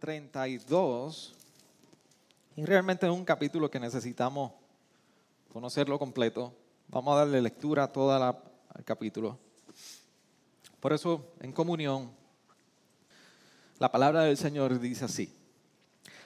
[0.00, 1.34] 32,
[2.56, 4.50] y realmente es un capítulo que necesitamos
[5.52, 6.54] conocerlo completo.
[6.88, 8.16] Vamos a darle lectura a todo
[8.76, 9.38] el capítulo.
[10.80, 12.10] Por eso, en comunión,
[13.78, 15.36] la palabra del Señor dice así.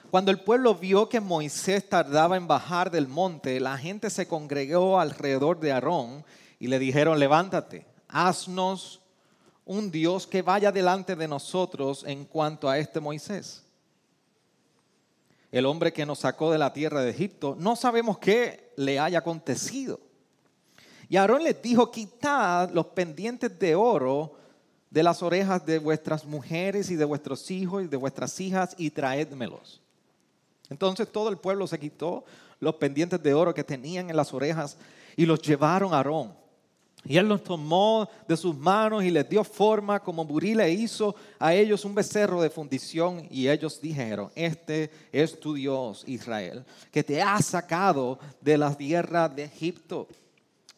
[0.09, 5.01] Cuando el pueblo vio que Moisés tardaba en bajar del monte, la gente se congregó
[5.01, 6.23] alrededor de Aarón
[6.59, 9.01] y le dijeron, levántate, haznos
[9.65, 13.64] un Dios que vaya delante de nosotros en cuanto a este Moisés.
[15.55, 19.19] El hombre que nos sacó de la tierra de Egipto, no sabemos qué le haya
[19.19, 20.01] acontecido.
[21.07, 24.33] Y Aarón les dijo, quitad los pendientes de oro
[24.89, 28.89] de las orejas de vuestras mujeres y de vuestros hijos y de vuestras hijas y
[28.89, 29.79] traédmelos.
[30.69, 32.25] Entonces todo el pueblo se quitó
[32.59, 34.75] los pendientes de oro que tenían en las orejas
[35.15, 36.33] y los llevaron a Aarón.
[37.07, 41.53] Y él los tomó de sus manos y les dio forma como Burí hizo a
[41.53, 43.27] ellos un becerro de fundición.
[43.29, 49.29] Y ellos dijeron, este es tu Dios Israel, que te ha sacado de la tierra
[49.29, 50.07] de Egipto.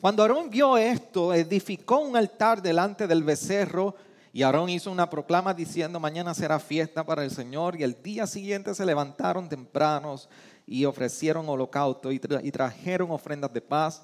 [0.02, 3.95] Cuando Aarón vio esto, edificó un altar delante del becerro
[4.34, 7.80] y Aarón hizo una proclama diciendo, mañana será fiesta para el Señor.
[7.80, 10.30] Y el día siguiente se levantaron tempranos
[10.67, 14.03] y ofrecieron holocausto y trajeron ofrendas de paz.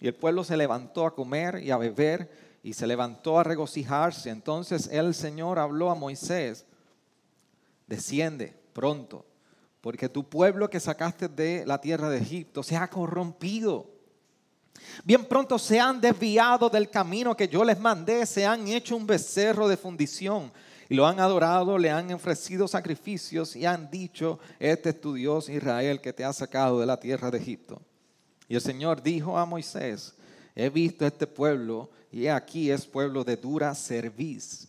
[0.00, 2.30] Y el pueblo se levantó a comer y a beber
[2.62, 4.30] y se levantó a regocijarse.
[4.30, 6.64] Entonces el Señor habló a Moisés,
[7.86, 9.26] desciende pronto,
[9.80, 13.86] porque tu pueblo que sacaste de la tierra de Egipto se ha corrompido.
[15.04, 19.06] Bien pronto se han desviado del camino que yo les mandé, se han hecho un
[19.06, 20.50] becerro de fundición
[20.88, 25.48] y lo han adorado, le han ofrecido sacrificios y han dicho, este es tu Dios
[25.48, 27.82] Israel que te ha sacado de la tierra de Egipto.
[28.50, 30.12] Y el Señor dijo a Moisés,
[30.56, 34.66] he visto este pueblo y aquí es pueblo de dura cerviz.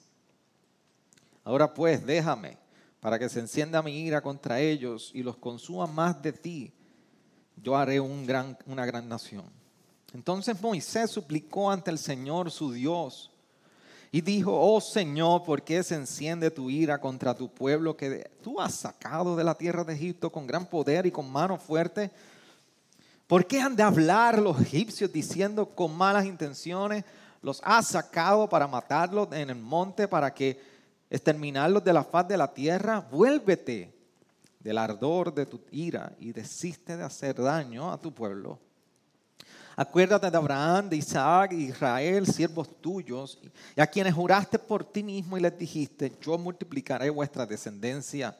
[1.44, 2.60] Ahora pues, déjame
[3.00, 6.72] para que se encienda mi ira contra ellos y los consuma más de ti.
[7.58, 9.46] Yo haré una gran nación.
[10.14, 13.32] Entonces Moisés suplicó ante el Señor su Dios
[14.12, 18.62] y dijo, oh Señor, ¿por qué se enciende tu ira contra tu pueblo que tú
[18.62, 22.12] has sacado de la tierra de Egipto con gran poder y con mano fuerte?
[23.32, 27.06] ¿Por qué han de hablar los egipcios diciendo con malas intenciones,
[27.42, 30.60] los has sacado para matarlos en el monte, para que
[31.10, 33.00] exterminarlos de la faz de la tierra?
[33.00, 33.96] Vuélvete
[34.60, 38.60] del ardor de tu ira y desiste de hacer daño a tu pueblo.
[39.78, 43.40] Acuérdate de Abraham, de Isaac, de Israel, siervos tuyos,
[43.78, 48.38] y a quienes juraste por ti mismo y les dijiste, yo multiplicaré vuestra descendencia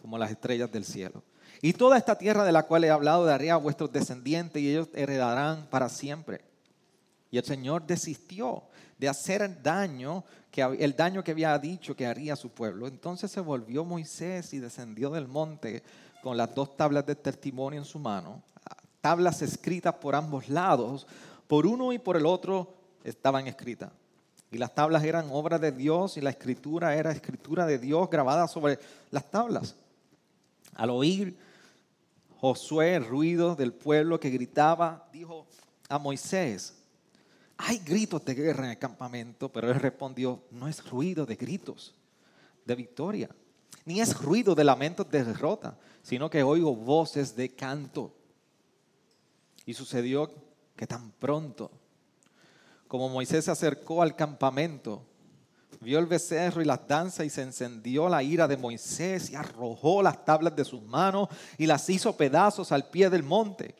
[0.00, 1.20] como las estrellas del cielo.
[1.62, 4.88] Y toda esta tierra de la cual he hablado daré a vuestros descendientes y ellos
[4.94, 6.40] heredarán para siempre.
[7.30, 8.64] Y el Señor desistió
[8.98, 12.86] de hacer el daño que, el daño que había dicho que haría a su pueblo.
[12.86, 15.82] Entonces se volvió Moisés y descendió del monte
[16.22, 18.42] con las dos tablas de testimonio en su mano,
[19.00, 21.06] tablas escritas por ambos lados,
[21.46, 23.90] por uno y por el otro estaban escritas.
[24.50, 28.48] Y las tablas eran obra de Dios y la escritura era escritura de Dios grabada
[28.48, 28.78] sobre
[29.10, 29.76] las tablas.
[30.74, 31.38] Al oír
[32.40, 35.46] Josué, el ruido del pueblo que gritaba, dijo
[35.90, 36.74] a Moisés,
[37.58, 41.94] hay gritos de guerra en el campamento, pero él respondió, no es ruido de gritos
[42.64, 43.28] de victoria,
[43.84, 48.14] ni es ruido de lamentos de derrota, sino que oigo voces de canto.
[49.66, 50.32] Y sucedió
[50.76, 51.70] que tan pronto
[52.88, 55.04] como Moisés se acercó al campamento,
[55.80, 60.02] vio el becerro y las danzas y se encendió la ira de Moisés y arrojó
[60.02, 63.74] las tablas de sus manos y las hizo pedazos al pie del monte.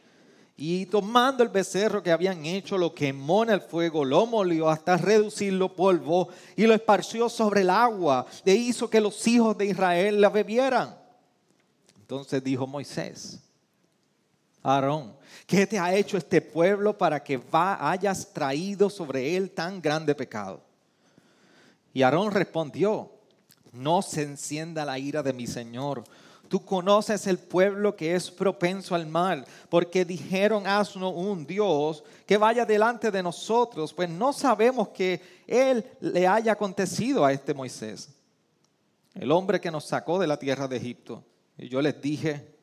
[0.57, 4.99] Y tomando el becerro que habían hecho, lo quemó en el fuego, lo molió hasta
[4.99, 10.21] reducirlo polvo y lo esparció sobre el agua e hizo que los hijos de Israel
[10.21, 10.95] la bebieran.
[11.99, 13.41] Entonces dijo Moisés,
[14.63, 15.17] Aarón,
[15.47, 20.70] ¿qué te ha hecho este pueblo para que hayas traído sobre él tan grande pecado?
[21.93, 23.11] Y Aarón respondió,
[23.73, 26.05] no se encienda la ira de mi Señor.
[26.49, 32.37] Tú conoces el pueblo que es propenso al mal, porque dijeron, haznos un Dios que
[32.37, 38.11] vaya delante de nosotros, pues no sabemos que Él le haya acontecido a este Moisés.
[39.15, 41.25] el hombre que nos sacó de la tierra de Egipto.
[41.59, 42.55] Y yo les dije,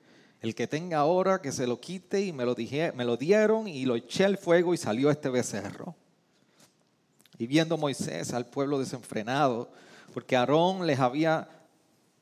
[0.42, 3.68] el que tenga ahora que se lo quite y me lo, dije, me lo dieron
[3.68, 5.96] y lo eché al fuego y salió este becerro.
[7.38, 9.70] Y viendo Moisés al pueblo desenfrenado,
[10.14, 11.48] porque Aarón les había,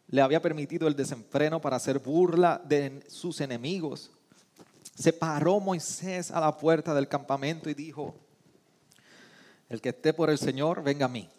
[0.07, 4.12] le había permitido el desenfreno para hacer burla de sus enemigos,
[4.95, 8.15] se paró Moisés a la puerta del campamento y dijo,
[9.69, 11.29] el que esté por el Señor, venga a mí.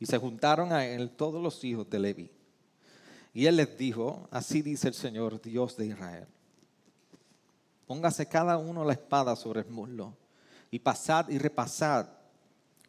[0.00, 2.30] Y se juntaron a él todos los hijos de Levi.
[3.32, 6.26] Y él les dijo, así dice el Señor, Dios de Israel.
[7.86, 10.16] Póngase cada uno la espada sobre el muslo
[10.74, 12.08] y pasad y repasad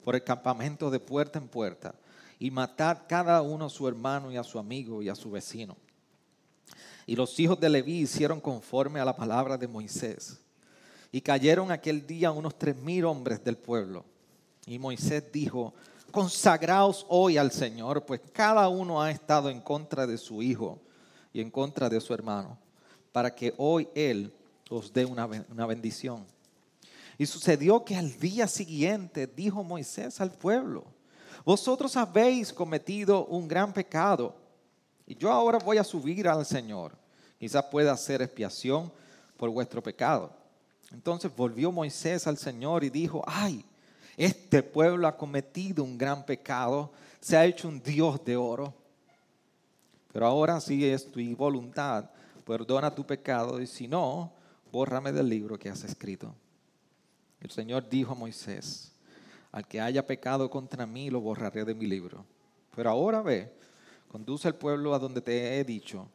[0.04, 1.94] por el campamento de puerta en puerta
[2.40, 5.78] y matad cada uno a su hermano y a su amigo y a su vecino.
[7.06, 10.40] Y los hijos de Leví hicieron conforme a la palabra de Moisés.
[11.12, 14.04] Y cayeron aquel día unos tres mil hombres del pueblo.
[14.66, 15.76] Y Moisés dijo,
[16.10, 20.80] consagraos hoy al Señor, pues cada uno ha estado en contra de su hijo
[21.32, 22.58] y en contra de su hermano,
[23.12, 24.34] para que hoy Él
[24.72, 26.26] os dé una, una bendición.
[27.18, 30.86] Y sucedió que al día siguiente dijo Moisés al pueblo,
[31.46, 34.36] vosotros habéis cometido un gran pecado,
[35.08, 36.98] y yo ahora voy a subir al Señor.
[37.40, 38.92] Quizás pueda hacer expiación
[39.38, 40.32] por vuestro pecado.
[40.92, 43.64] Entonces volvió Moisés al Señor y dijo, ay,
[44.18, 48.74] este pueblo ha cometido un gran pecado, se ha hecho un Dios de oro.
[50.12, 52.10] Pero ahora si es tu voluntad,
[52.46, 54.32] perdona tu pecado y si no,
[54.72, 56.34] bórrame del libro que has escrito.
[57.46, 58.92] El Señor dijo a Moisés,
[59.52, 62.26] al que haya pecado contra mí, lo borraré de mi libro.
[62.76, 63.52] Pero ahora ve,
[64.10, 66.10] conduce al pueblo a donde te he dicho.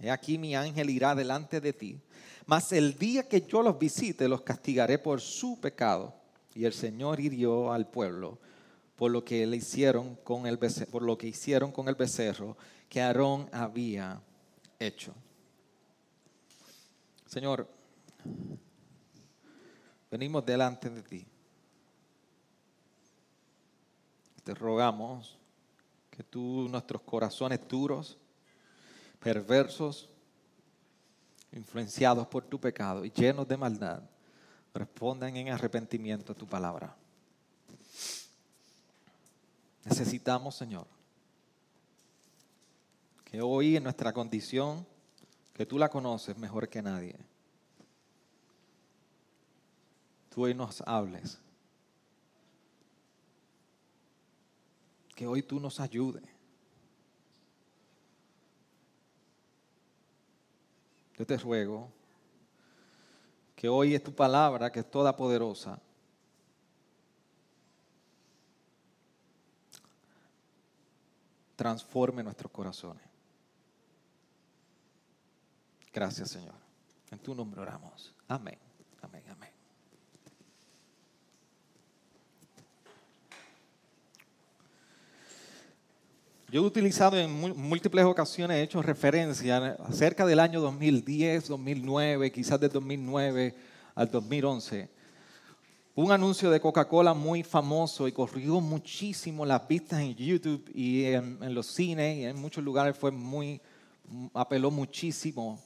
[0.00, 2.00] He aquí mi ángel irá delante de ti
[2.48, 6.14] mas el día que yo los visite, los castigaré por su pecado.
[6.54, 8.38] Y el Señor hirió al pueblo
[8.96, 12.56] por lo que le hicieron con el por lo que hicieron con el becerro
[12.88, 14.22] que Aarón había
[14.78, 15.12] hecho.
[17.26, 17.68] Señor,
[20.10, 21.26] venimos delante de ti.
[24.44, 25.36] Te rogamos
[26.10, 28.16] que tú nuestros corazones duros,
[29.20, 30.08] perversos,
[31.52, 34.02] influenciados por tu pecado y llenos de maldad,
[34.74, 36.94] respondan en arrepentimiento a tu palabra.
[39.84, 40.86] Necesitamos, Señor,
[43.24, 44.86] que hoy en nuestra condición,
[45.54, 47.16] que tú la conoces mejor que nadie,
[50.28, 51.38] tú hoy nos hables.
[55.14, 56.38] Que hoy tú nos ayudes
[61.18, 61.90] Yo te ruego
[63.56, 65.80] que hoy es tu palabra, que es toda poderosa,
[71.56, 73.02] transforme nuestros corazones.
[75.92, 76.54] Gracias, Señor.
[77.10, 78.14] En tu nombre oramos.
[78.28, 78.56] Amén.
[79.02, 79.18] Amén.
[86.50, 92.58] Yo he utilizado en múltiples ocasiones, he hecho referencia acerca del año 2010, 2009, quizás
[92.58, 93.54] de 2009
[93.94, 94.88] al 2011.
[95.94, 101.54] Un anuncio de Coca-Cola muy famoso y corrió muchísimo las vistas en YouTube y en,
[101.54, 103.60] los cines y en muchos lugares fue muy,
[104.32, 105.62] apeló muchísimo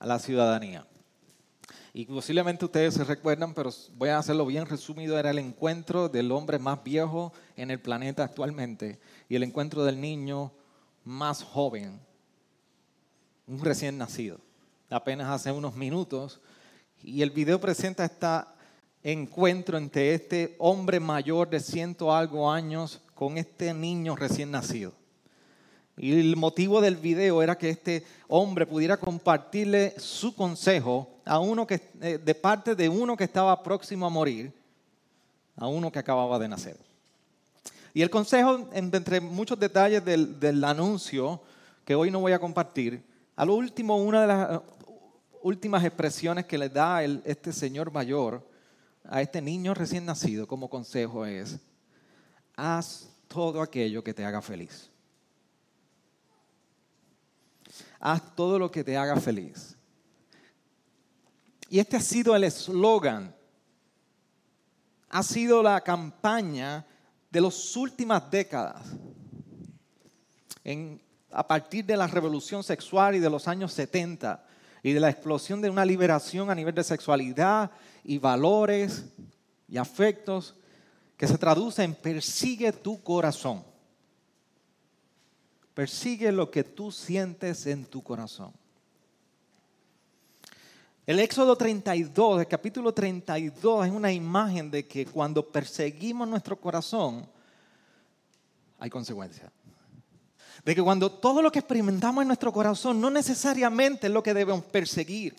[0.00, 0.84] a la ciudadanía.
[1.92, 6.30] Y posiblemente ustedes se recuerdan, pero voy a hacerlo bien resumido, era el encuentro del
[6.32, 10.52] hombre más viejo en el planeta actualmente y el encuentro del niño
[11.04, 11.98] más joven,
[13.46, 14.38] un recién nacido,
[14.90, 16.40] apenas hace unos minutos.
[17.02, 18.26] Y el video presenta este
[19.02, 24.92] encuentro entre este hombre mayor de ciento algo años con este niño recién nacido.
[25.98, 31.66] Y el motivo del video era que este hombre pudiera compartirle su consejo a uno
[31.66, 34.52] que, eh, de parte de uno que estaba próximo a morir,
[35.56, 36.76] a uno que acababa de nacer.
[37.92, 41.40] Y el consejo, entre muchos detalles del, anuncio,
[41.84, 43.02] que hoy no voy a compartir,
[43.34, 44.60] a lo último, una de las eh,
[45.42, 48.46] últimas expresiones que le da este señor mayor
[49.04, 51.58] a este niño recién nacido como consejo es,
[52.54, 54.90] haz todo aquello que te haga feliz.
[58.00, 59.76] Haz todo lo que te haga feliz.
[61.68, 63.34] Y este ha sido el eslogan,
[65.10, 66.86] ha sido la campaña
[67.30, 68.82] de las últimas décadas.
[71.30, 74.44] a partir de la revolución sexual y de los años 70
[74.82, 77.70] y de la explosión de una liberación a nivel de sexualidad
[78.04, 79.04] y valores
[79.68, 80.54] y afectos
[81.16, 83.67] que se traduce en persigue tu corazón.
[85.78, 88.52] Persigue lo que tú sientes en tu corazón.
[91.06, 97.24] El Éxodo 32, el capítulo 32, es una imagen de que cuando perseguimos nuestro corazón,
[98.80, 99.52] hay consecuencias.
[100.64, 104.34] De que cuando todo lo que experimentamos en nuestro corazón no necesariamente es lo que
[104.34, 105.36] debemos perseguir.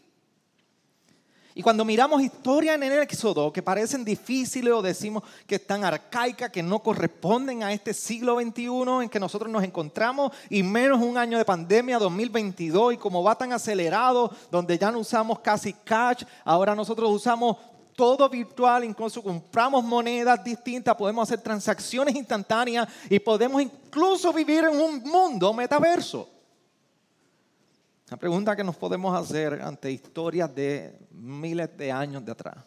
[1.55, 6.51] Y cuando miramos historias en el Éxodo que parecen difíciles o decimos que están arcaicas,
[6.51, 11.17] que no corresponden a este siglo XXI en que nosotros nos encontramos, y menos un
[11.17, 16.23] año de pandemia 2022, y como va tan acelerado, donde ya no usamos casi cash,
[16.45, 17.57] ahora nosotros usamos
[17.95, 24.79] todo virtual, incluso compramos monedas distintas, podemos hacer transacciones instantáneas y podemos incluso vivir en
[24.79, 26.38] un mundo metaverso.
[28.09, 32.57] La pregunta que nos podemos hacer ante historias de miles de años de atrás.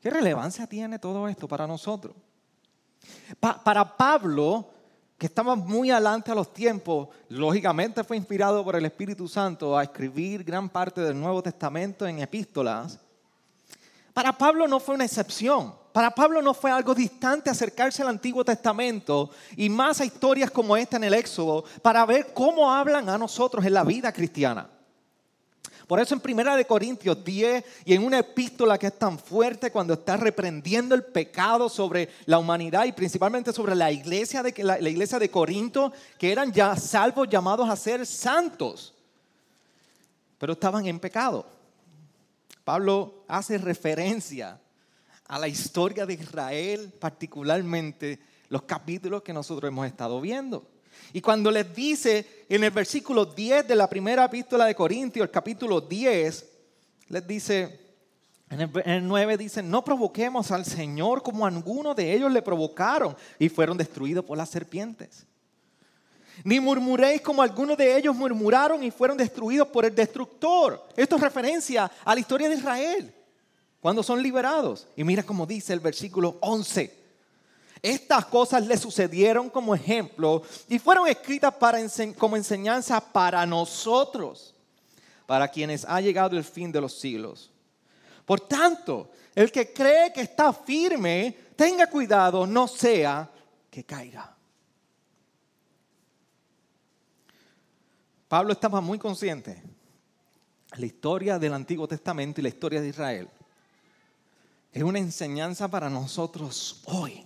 [0.00, 2.14] ¿Qué relevancia tiene todo esto para nosotros?
[3.40, 4.68] para Pablo,
[5.16, 9.84] que estaba muy adelante a los tiempos, lógicamente fue inspirado por el Espíritu Santo a
[9.84, 12.98] escribir gran parte del Nuevo Testamento en epístolas.
[14.12, 15.74] Para Pablo no fue una excepción.
[15.98, 20.76] Para Pablo no fue algo distante acercarse al Antiguo Testamento y más a historias como
[20.76, 24.70] esta en el Éxodo para ver cómo hablan a nosotros en la vida cristiana.
[25.88, 29.72] Por eso en Primera de Corintios 10 y en una epístola que es tan fuerte
[29.72, 34.88] cuando está reprendiendo el pecado sobre la humanidad y principalmente sobre la iglesia de, la
[34.88, 38.94] iglesia de Corinto, que eran ya salvos llamados a ser santos,
[40.38, 41.44] pero estaban en pecado.
[42.62, 44.60] Pablo hace referencia
[45.28, 48.18] a la historia de Israel, particularmente
[48.48, 50.66] los capítulos que nosotros hemos estado viendo.
[51.12, 55.30] Y cuando les dice en el versículo 10 de la primera epístola de Corintios, el
[55.30, 56.46] capítulo 10,
[57.08, 57.80] les dice,
[58.48, 62.42] en el, en el 9 dice, no provoquemos al Señor como algunos de ellos le
[62.42, 65.26] provocaron y fueron destruidos por las serpientes.
[66.42, 70.86] Ni murmuréis como algunos de ellos murmuraron y fueron destruidos por el destructor.
[70.96, 73.14] Esto es referencia a la historia de Israel
[73.80, 74.86] cuando son liberados.
[74.96, 76.96] Y mira cómo dice el versículo 11.
[77.80, 81.78] Estas cosas le sucedieron como ejemplo y fueron escritas para
[82.16, 84.54] como enseñanza para nosotros,
[85.26, 87.50] para quienes ha llegado el fin de los siglos.
[88.24, 93.30] Por tanto, el que cree que está firme, tenga cuidado, no sea
[93.70, 94.34] que caiga.
[98.26, 99.62] Pablo estaba muy consciente
[100.76, 103.28] la historia del Antiguo Testamento y la historia de Israel
[104.72, 107.24] es una enseñanza para nosotros hoy.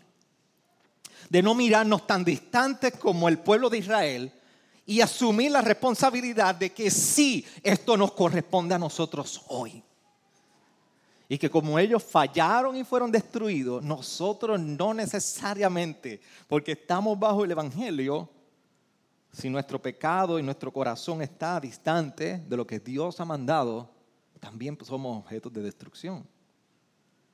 [1.28, 4.32] De no mirarnos tan distantes como el pueblo de Israel
[4.84, 9.82] y asumir la responsabilidad de que sí, esto nos corresponde a nosotros hoy.
[11.28, 17.52] Y que como ellos fallaron y fueron destruidos, nosotros no necesariamente, porque estamos bajo el
[17.52, 18.28] Evangelio,
[19.32, 23.88] si nuestro pecado y nuestro corazón está distante de lo que Dios ha mandado,
[24.40, 26.26] también somos objetos de destrucción.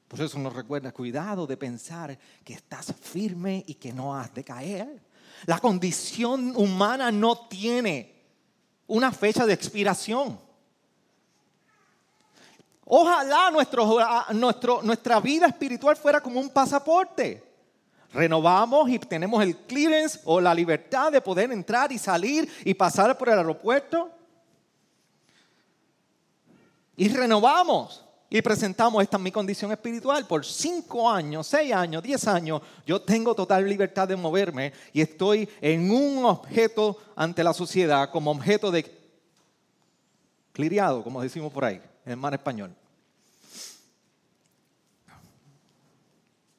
[0.09, 4.43] Por eso nos recuerda, cuidado de pensar que estás firme y que no has de
[4.43, 5.03] caer.
[5.45, 8.15] La condición humana no tiene
[8.87, 10.41] una fecha de expiración.
[12.87, 17.45] Ojalá nuestro, nuestra vida espiritual fuera como un pasaporte.
[18.11, 23.19] Renovamos y tenemos el clearance o la libertad de poder entrar y salir y pasar
[23.19, 24.11] por el aeropuerto.
[26.97, 30.27] Y renovamos y presentamos esta mi condición espiritual.
[30.27, 35.49] Por cinco años, seis años, diez años, yo tengo total libertad de moverme y estoy
[35.61, 38.85] en un objeto ante la sociedad como objeto de
[40.53, 42.75] cliriado, como decimos por ahí, en el mar español.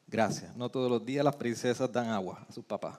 [0.08, 0.56] Gracias.
[0.56, 2.98] No todos los días las princesas dan agua a sus papás.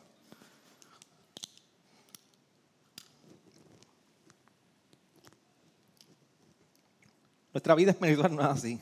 [7.53, 8.81] Nuestra vida espiritual no es así.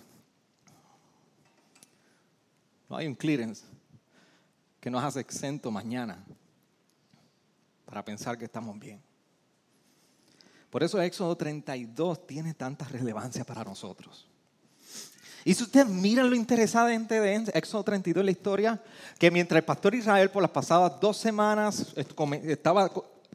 [2.88, 3.64] No hay un clearance
[4.80, 6.24] que nos hace exento mañana
[7.84, 9.00] para pensar que estamos bien.
[10.70, 14.26] Por eso Éxodo 32 tiene tanta relevancia para nosotros.
[15.44, 18.82] Y si ustedes miran lo interesante de Éxodo 32, la historia,
[19.18, 22.90] que mientras el pastor Israel por las pasadas dos semanas estaba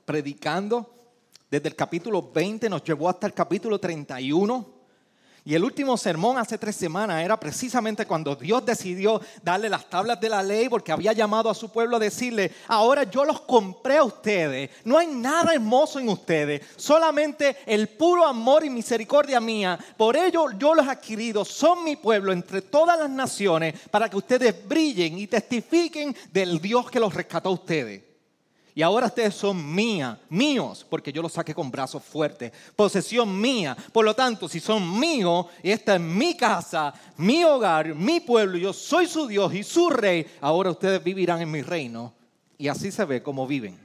[0.06, 0.94] predicando,
[1.50, 4.83] desde el capítulo 20 nos llevó hasta el capítulo 31,
[5.46, 10.20] y el último sermón hace tres semanas era precisamente cuando Dios decidió darle las tablas
[10.22, 13.98] de la ley porque había llamado a su pueblo a decirle, ahora yo los compré
[13.98, 19.78] a ustedes, no hay nada hermoso en ustedes, solamente el puro amor y misericordia mía,
[19.98, 24.16] por ello yo los he adquirido, son mi pueblo entre todas las naciones para que
[24.16, 28.13] ustedes brillen y testifiquen del Dios que los rescató a ustedes.
[28.76, 32.52] Y ahora ustedes son mía, míos, porque yo los saqué con brazos fuertes.
[32.76, 33.78] Posesión mía.
[33.92, 38.58] Por lo tanto, si son míos, y esta es mi casa, mi hogar, mi pueblo,
[38.58, 42.14] yo soy su Dios y su rey, ahora ustedes vivirán en mi reino.
[42.58, 43.78] Y así se ve cómo viven.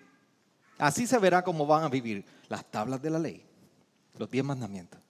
[0.78, 3.45] Así se verá cómo van a vivir las tablas de la ley,
[4.16, 5.00] los diez mandamientos.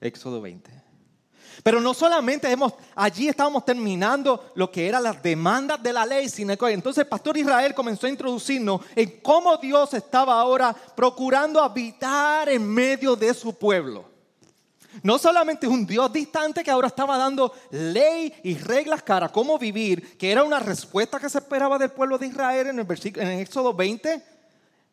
[0.00, 0.83] Éxodo 20.
[1.62, 6.28] Pero no solamente hemos, allí estábamos terminando lo que eran las demandas de la ley,
[6.28, 11.62] sino que entonces el pastor Israel comenzó a introducirnos en cómo Dios estaba ahora procurando
[11.62, 14.14] habitar en medio de su pueblo.
[15.02, 20.16] No solamente un Dios distante que ahora estaba dando ley y reglas para cómo vivir,
[20.16, 23.32] que era una respuesta que se esperaba del pueblo de Israel en el, versículo, en
[23.32, 24.22] el Éxodo 20,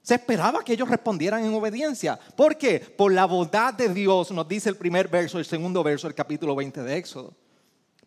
[0.02, 2.20] se esperaba que ellos respondieran en obediencia.
[2.36, 2.80] ¿Por qué?
[2.80, 6.56] Por la bondad de Dios, nos dice el primer verso, el segundo verso del capítulo
[6.56, 7.34] 20 de Éxodo.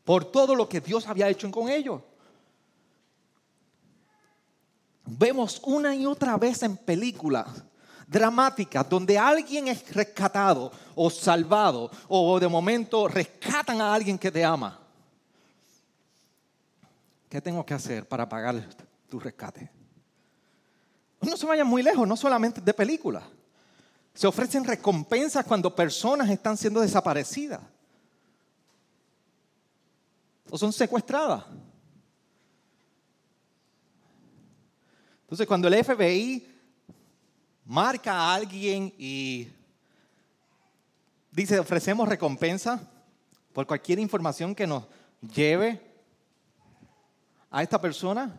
[0.02, 2.02] Por todo lo que Dios había hecho con ellos.
[5.06, 7.46] Vemos una y otra vez en películas
[8.06, 14.44] dramáticas donde alguien es rescatado o salvado o de momento rescatan a alguien que te
[14.44, 14.80] ama.
[17.28, 18.68] ¿Qué tengo que hacer para pagar
[19.08, 19.83] tu rescate?
[21.24, 23.24] No se vayan muy lejos, no solamente de películas.
[24.14, 27.60] Se ofrecen recompensas cuando personas están siendo desaparecidas
[30.50, 31.44] o son secuestradas.
[35.22, 36.46] Entonces, cuando el FBI
[37.64, 39.48] marca a alguien y
[41.32, 42.88] dice, ofrecemos recompensa
[43.52, 44.84] por cualquier información que nos
[45.34, 45.80] lleve
[47.50, 48.32] a esta persona,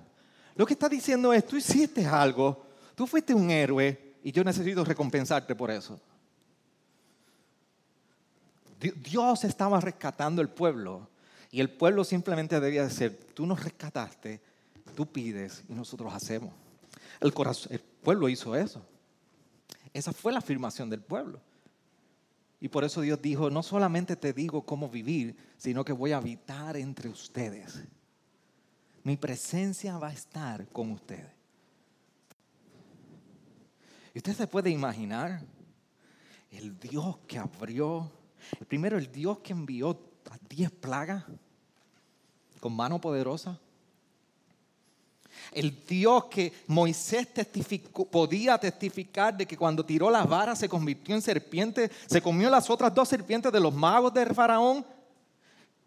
[0.55, 2.64] lo que está diciendo es, tú hiciste algo
[2.95, 5.99] Tú fuiste un héroe y yo necesito recompensarte por eso.
[8.79, 11.09] Dios estaba rescatando el pueblo
[11.51, 14.41] y el pueblo simplemente debía decir, tú nos rescataste,
[14.95, 16.53] tú pides y nosotros hacemos.
[17.19, 17.33] El,
[17.69, 18.85] el pueblo hizo eso.
[19.93, 21.39] Esa fue la afirmación del pueblo.
[22.59, 26.17] Y por eso Dios dijo, no solamente te digo cómo vivir, sino que voy a
[26.17, 27.83] habitar entre ustedes.
[29.03, 31.34] Mi presencia va a estar con ustedes.
[34.15, 35.41] Y usted se puede imaginar
[36.49, 38.09] el Dios que abrió,
[38.65, 39.89] primero el Dios que envió
[40.31, 41.25] a diez plagas
[42.61, 43.59] con mano poderosa.
[45.51, 51.13] El Dios que Moisés testificó, podía testificar de que cuando tiró las varas se convirtió
[51.13, 54.85] en serpiente, se comió las otras dos serpientes de los magos del faraón.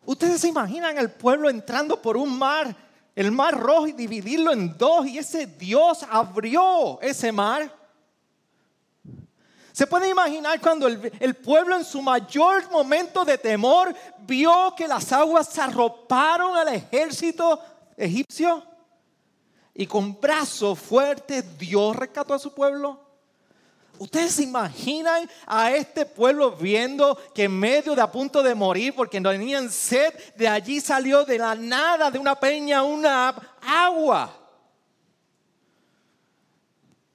[0.04, 2.76] Ustedes se imaginan el pueblo entrando por un mar,
[3.16, 7.77] el mar rojo y dividirlo en dos y ese Dios abrió ese mar.
[9.78, 13.94] Se puede imaginar cuando el, pueblo en su mayor momento de temor
[14.26, 17.60] vio que las aguas se arroparon al ejército
[17.96, 18.60] egipcio
[19.72, 22.98] y con brazos fuertes Dios rescató a su pueblo.
[24.00, 28.96] ¿Ustedes se imaginan a este pueblo viendo que en medio de a punto de morir
[28.96, 33.28] porque no tenían sed, de allí salió de la nada, de una peña, una
[33.60, 34.37] agua?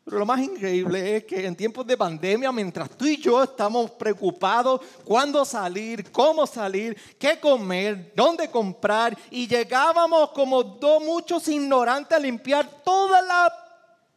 [0.06, 3.92] Pero lo más increíble es que en tiempos de pandemia, mientras tú y yo estamos
[3.92, 12.18] preocupados cuándo salir, cómo salir, qué comer, dónde comprar, y llegábamos como dos muchos ignorantes
[12.18, 13.54] a limpiar toda la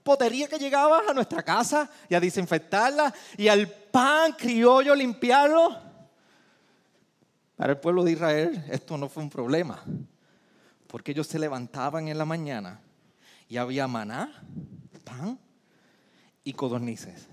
[0.03, 5.77] potería que llegaba a nuestra casa y a desinfectarla, y al pan criollo limpiarlo.
[7.55, 9.85] Para el pueblo de Israel esto no fue un problema,
[10.88, 12.81] porque ellos se levantaban en la mañana
[13.49, 14.42] y había maná,
[15.05, 15.38] pan
[16.46, 17.26] y codornices.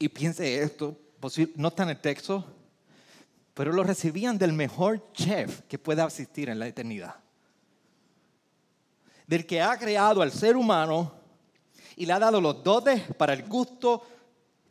[0.00, 0.98] Y piense esto,
[1.54, 2.44] no está en el texto,
[3.54, 7.14] pero lo recibían del mejor chef que pueda existir en la eternidad.
[9.28, 11.12] Del que ha creado al ser humano
[11.94, 14.02] y le ha dado los dotes para el gusto,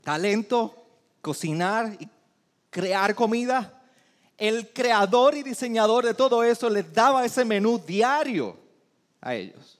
[0.04, 0.86] talento,
[1.22, 2.10] cocinar y
[2.70, 3.82] crear comida.
[4.38, 8.58] El creador y diseñador de todo eso les daba ese menú diario
[9.22, 9.79] a ellos.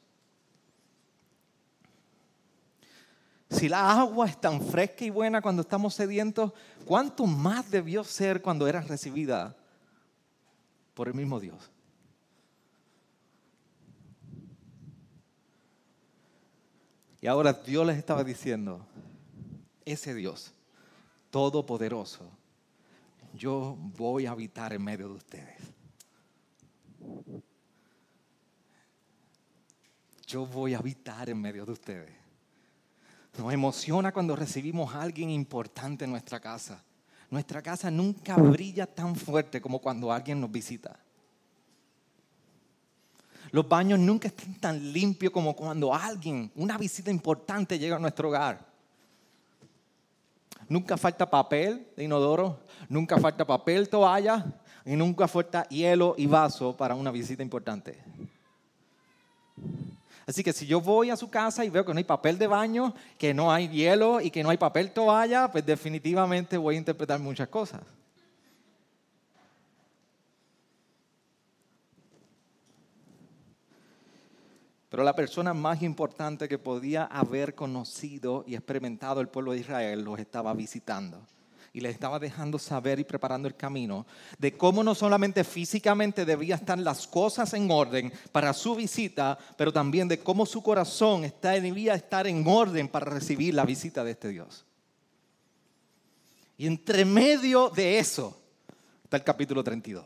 [3.50, 6.54] Si la agua es tan fresca y buena cuando estamos sedientos,
[6.86, 9.56] ¿cuánto más debió ser cuando era recibida
[10.94, 11.72] por el mismo Dios?
[17.22, 18.86] Y ahora Dios les estaba diciendo,
[19.84, 20.54] ese Dios
[21.32, 22.30] todopoderoso,
[23.34, 25.62] yo voy a habitar en medio de ustedes.
[30.28, 32.19] Yo voy a habitar en medio de ustedes.
[33.40, 36.84] Nos emociona cuando recibimos a alguien importante en nuestra casa.
[37.30, 41.00] Nuestra casa nunca brilla tan fuerte como cuando alguien nos visita.
[43.52, 48.28] Los baños nunca están tan limpios como cuando alguien, una visita importante llega a nuestro
[48.28, 48.60] hogar.
[50.68, 54.46] Nunca falta papel de inodoro, nunca falta papel, toalla
[54.84, 58.04] y nunca falta hielo y vaso para una visita importante.
[60.30, 62.46] Así que si yo voy a su casa y veo que no hay papel de
[62.46, 66.78] baño, que no hay hielo y que no hay papel toalla, pues definitivamente voy a
[66.78, 67.82] interpretar muchas cosas.
[74.90, 80.04] Pero la persona más importante que podía haber conocido y experimentado el pueblo de Israel
[80.04, 81.26] los estaba visitando.
[81.80, 84.06] Y les estaba dejando saber y preparando el camino
[84.38, 89.72] de cómo no solamente físicamente debían estar las cosas en orden para su visita, pero
[89.72, 94.28] también de cómo su corazón debía estar en orden para recibir la visita de este
[94.28, 94.66] Dios.
[96.58, 98.38] Y entre medio de eso
[99.06, 100.04] está el capítulo 32.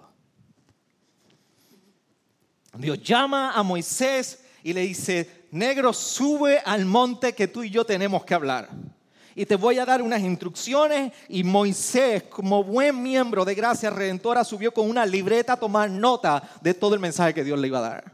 [2.78, 7.84] Dios llama a Moisés y le dice, negro, sube al monte que tú y yo
[7.84, 8.70] tenemos que hablar.
[9.36, 11.12] Y te voy a dar unas instrucciones.
[11.28, 16.44] Y Moisés, como buen miembro de Gracia Redentora, subió con una libreta a tomar nota
[16.62, 18.12] de todo el mensaje que Dios le iba a dar.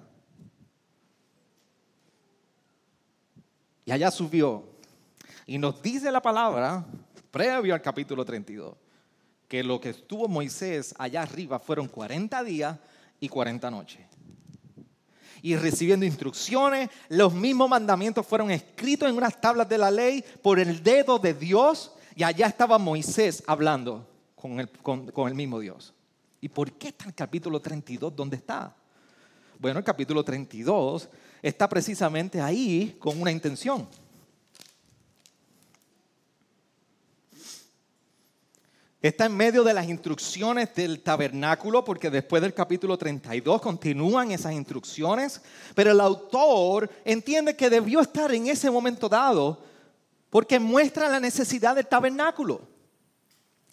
[3.86, 4.64] Y allá subió.
[5.46, 6.86] Y nos dice la palabra,
[7.32, 8.76] previo al capítulo 32,
[9.48, 12.78] que lo que estuvo Moisés allá arriba fueron 40 días
[13.20, 14.19] y 40 noches
[15.42, 16.90] y recibiendo instrucciones.
[17.10, 21.34] Los mismos mandamientos fueron escritos en unas tablas de la ley por el dedo de
[21.34, 25.94] Dios y allá estaba Moisés hablando con el, con, el mismo Dios.
[26.42, 28.76] ¿Y por qué está el capítulo 32 donde está?
[29.58, 31.10] Bueno, el capítulo 32
[31.42, 33.88] está precisamente ahí con una intención.
[39.02, 44.52] Está en medio de las instrucciones del tabernáculo, porque después del capítulo 32 continúan esas
[44.52, 45.42] instrucciones,
[45.74, 49.64] pero el autor entiende que debió estar en ese momento dado
[50.30, 52.62] porque muestra la necesidad del tabernáculo.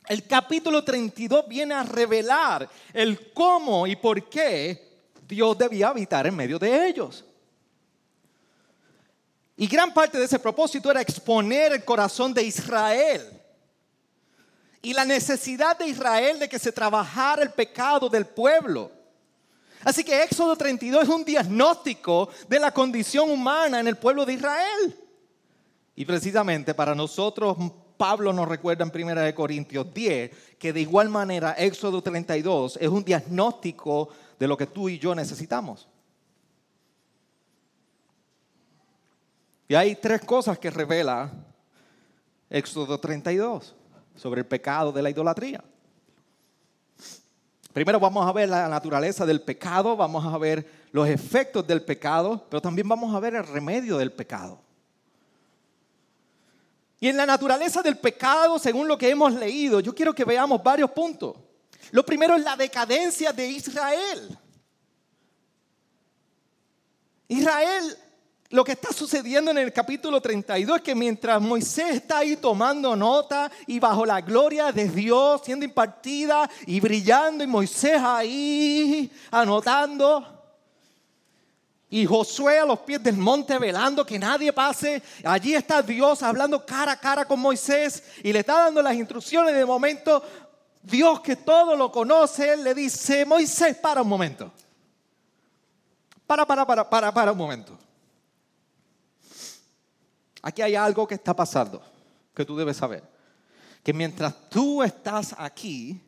[0.06, 6.36] El capítulo 32 viene a revelar el cómo y por qué Dios debía habitar en
[6.36, 7.24] medio de ellos.
[9.56, 13.35] Y gran parte de ese propósito era exponer el corazón de Israel
[14.86, 18.92] y la necesidad de Israel de que se trabajara el pecado del pueblo.
[19.82, 24.34] Así que Éxodo 32 es un diagnóstico de la condición humana en el pueblo de
[24.34, 24.96] Israel.
[25.96, 27.56] Y precisamente para nosotros,
[27.96, 33.04] Pablo nos recuerda en 1 Corintios 10 que de igual manera Éxodo 32 es un
[33.04, 35.88] diagnóstico de lo que tú y yo necesitamos.
[39.66, 41.32] Y hay tres cosas que revela
[42.48, 43.74] Éxodo 32
[44.16, 45.62] sobre el pecado de la idolatría.
[47.72, 52.42] Primero vamos a ver la naturaleza del pecado, vamos a ver los efectos del pecado,
[52.48, 54.58] pero también vamos a ver el remedio del pecado.
[56.98, 60.62] Y en la naturaleza del pecado, según lo que hemos leído, yo quiero que veamos
[60.62, 61.36] varios puntos.
[61.90, 64.38] Lo primero es la decadencia de Israel.
[67.28, 67.98] Israel
[68.50, 72.94] lo que está sucediendo en el capítulo 32 es que mientras Moisés está ahí tomando
[72.94, 80.32] nota y bajo la gloria de Dios siendo impartida y brillando y Moisés ahí anotando
[81.88, 86.64] y Josué a los pies del monte velando que nadie pase, allí está Dios hablando
[86.64, 90.22] cara a cara con Moisés y le está dando las instrucciones de momento
[90.82, 94.52] Dios que todo lo conoce le dice, Moisés, para un momento.
[96.26, 97.76] Para, para, para, para, para un momento.
[100.46, 101.82] Aquí hay algo que está pasando
[102.32, 103.02] que tú debes saber.
[103.82, 106.00] Que mientras tú estás aquí,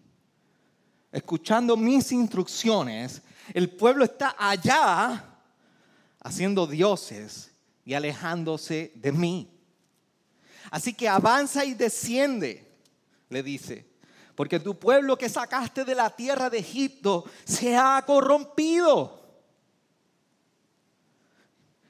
[1.10, 3.20] escuchando mis instrucciones,
[3.52, 5.24] el pueblo está allá
[6.20, 7.50] haciendo dioses
[7.84, 9.50] y alejándose de mí.
[10.70, 12.64] Así que avanza y desciende,
[13.30, 13.88] le dice,
[14.36, 19.17] porque tu pueblo que sacaste de la tierra de Egipto se ha corrompido.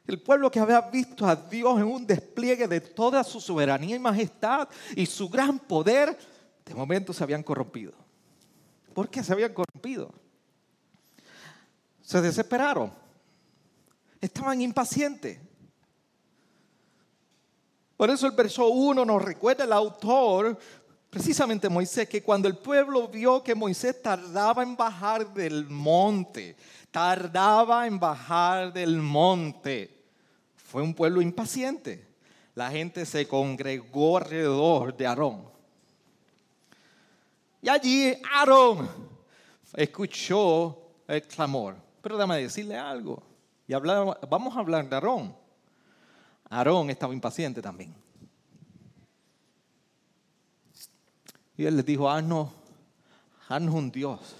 [0.09, 3.99] El pueblo que había visto a Dios en un despliegue de toda su soberanía y
[3.99, 4.67] majestad
[4.97, 6.17] y su gran poder,
[6.65, 7.93] de momento se habían corrompido.
[8.95, 10.11] ¿Por qué se habían corrompido?
[12.01, 12.91] Se desesperaron.
[14.19, 15.39] Estaban impacientes.
[17.95, 20.59] Por eso el verso 1 nos recuerda el autor,
[21.11, 26.57] precisamente Moisés, que cuando el pueblo vio que Moisés tardaba en bajar del monte,
[26.91, 29.98] tardaba en bajar del monte,
[30.69, 32.07] fue un pueblo impaciente.
[32.55, 35.49] La gente se congregó alrededor de Aarón.
[37.63, 38.87] Y allí Aarón
[39.73, 41.75] escuchó el clamor.
[42.03, 43.23] Pero déjame decirle algo.
[43.67, 45.35] Y vamos a hablar de Aarón.
[46.51, 47.95] Aarón estaba impaciente también.
[51.57, 52.51] Y él les dijo, haznos,
[53.49, 54.37] haznos un Dios.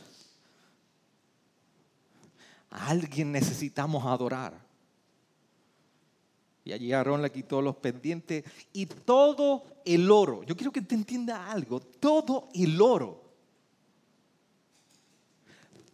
[2.71, 4.68] A alguien necesitamos adorar.
[6.69, 10.43] Y allí Aarón le quitó los pendientes y todo el oro.
[10.43, 11.81] Yo quiero que te entienda algo.
[11.81, 13.23] Todo el oro.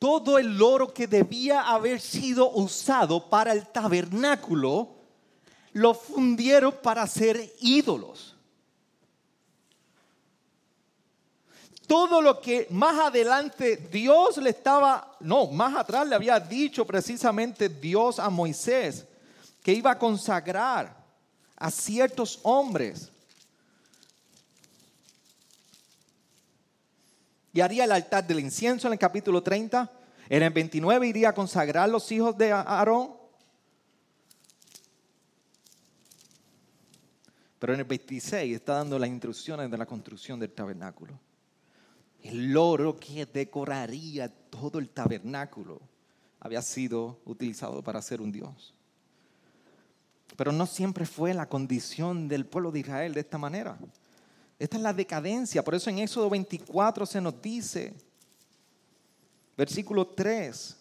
[0.01, 4.97] Todo el oro que debía haber sido usado para el tabernáculo,
[5.75, 8.33] lo fundieron para hacer ídolos.
[11.87, 17.69] todo lo que más adelante Dios le estaba, no, más atrás le había dicho precisamente
[17.69, 19.07] Dios a Moisés
[19.64, 20.96] que iba a consagrar
[21.57, 23.11] a ciertos hombres.
[27.53, 29.90] Y haría el altar del incienso en el capítulo 30.
[30.29, 33.16] En el 29 iría a consagrar los hijos de Aarón.
[37.59, 41.18] Pero en el 26 está dando las instrucciones de la construcción del tabernáculo
[42.24, 45.81] el oro que decoraría todo el tabernáculo
[46.40, 48.74] había sido utilizado para hacer un Dios.
[50.37, 53.79] Pero no siempre fue la condición del pueblo de Israel de esta manera.
[54.59, 55.63] Esta es la decadencia.
[55.63, 57.95] Por eso en Éxodo 24 se nos dice,
[59.57, 60.77] versículo 3,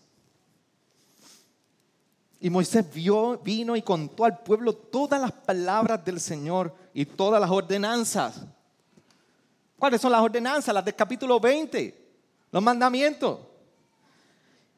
[2.40, 7.40] y Moisés vio, vino y contó al pueblo todas las palabras del Señor y todas
[7.40, 8.42] las ordenanzas
[9.84, 10.74] ¿Cuáles son las ordenanzas?
[10.74, 11.94] Las del capítulo 20,
[12.54, 13.38] los mandamientos.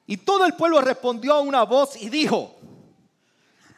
[0.07, 2.54] Y todo el pueblo respondió a una voz y dijo,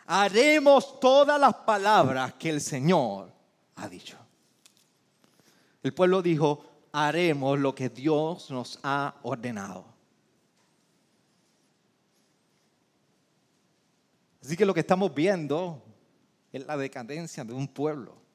[0.08, 3.32] haremos todas las palabras que el Señor
[3.76, 4.18] ha dicho.
[5.84, 9.86] El pueblo dijo, haremos lo que Dios nos ha ordenado.
[14.42, 15.84] Así que lo que estamos viendo
[16.52, 18.28] es la decadencia de un pueblo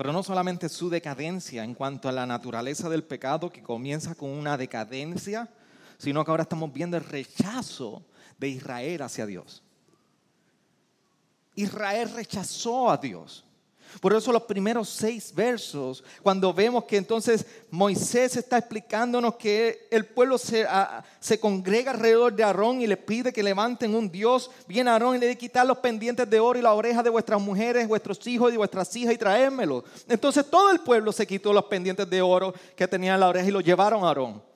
[0.00, 4.30] pero no solamente su decadencia en cuanto a la naturaleza del pecado que comienza con
[4.30, 5.46] una decadencia,
[5.98, 8.02] sino que ahora estamos viendo el rechazo
[8.38, 9.62] de Israel hacia Dios.
[11.54, 13.44] Israel rechazó a Dios.
[14.00, 20.06] Por eso los primeros seis versos, cuando vemos que entonces Moisés está explicándonos que el
[20.06, 20.66] pueblo se,
[21.40, 25.26] congrega alrededor de Aarón y le pide que levanten un Dios, viene Aarón y le
[25.26, 28.56] dice quitar los pendientes de oro y las orejas de vuestras mujeres, vuestros hijos y
[28.56, 29.84] vuestras hijas y traérmelos.
[30.08, 33.48] Entonces todo el pueblo se quitó los pendientes de oro que tenían en la oreja
[33.48, 34.49] y los llevaron a Aarón.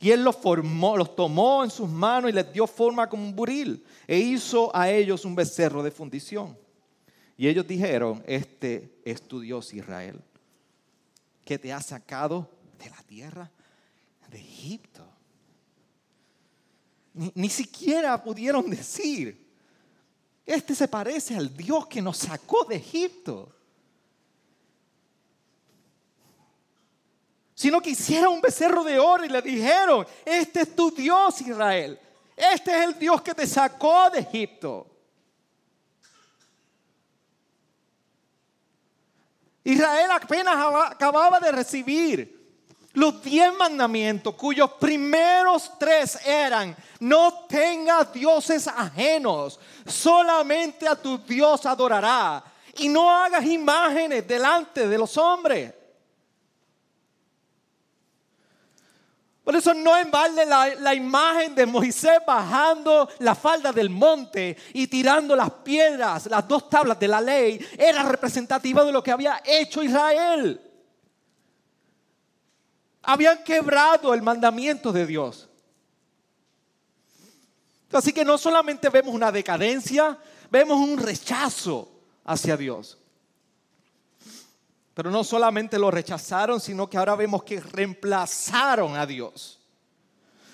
[0.00, 3.34] Y él los formó, los tomó en sus manos y les dio forma como un
[3.34, 6.56] buril e hizo a ellos un becerro de fundición.
[7.36, 10.20] Y ellos dijeron, este es tu Dios Israel,
[11.44, 13.50] que te ha sacado de la tierra
[14.30, 15.04] de Egipto.
[17.34, 19.48] Ni, siquiera pudieron decir,
[20.46, 23.52] este se parece al Dios que nos sacó de Egipto.
[27.58, 31.98] Sino que hicieron un becerro de oro y le dijeron, este es tu Dios Israel.
[32.36, 34.86] Este es el Dios que te sacó de Egipto.
[39.64, 40.54] Israel apenas
[40.92, 50.86] acababa de recibir los diez mandamientos, cuyos primeros tres eran, no tengas dioses ajenos, solamente
[50.86, 52.40] a tu Dios adorará,
[52.78, 55.74] y no hagas imágenes delante de los hombres.
[59.48, 64.88] Por eso no en balde la, imagen de Moisés bajando la falda del monte y
[64.88, 69.40] tirando las piedras, las dos tablas de la ley, era representativa de lo que había
[69.46, 70.60] hecho Israel.
[73.04, 75.48] Habían quebrado el mandamiento de Dios.
[77.90, 80.18] Así que no solamente vemos una decadencia,
[80.50, 81.90] vemos un rechazo
[82.26, 82.98] hacia Dios.
[84.98, 89.60] Pero no solamente lo rechazaron, sino que ahora vemos que reemplazaron a Dios.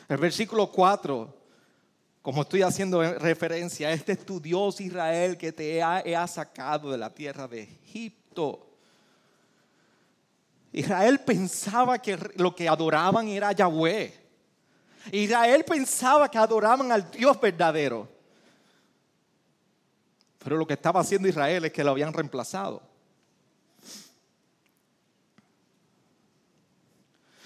[0.07, 1.35] El versículo 4,
[2.21, 7.09] como estoy haciendo referencia, este es tu Dios Israel que te ha, sacado de la
[7.09, 8.67] tierra de Egipto.
[10.73, 14.13] Israel pensaba que lo que adoraban era Yahweh.
[15.11, 18.07] Israel pensaba que adoraban al Dios verdadero.
[20.39, 22.93] Pero lo que estaba haciendo Israel es que lo habían reemplazado.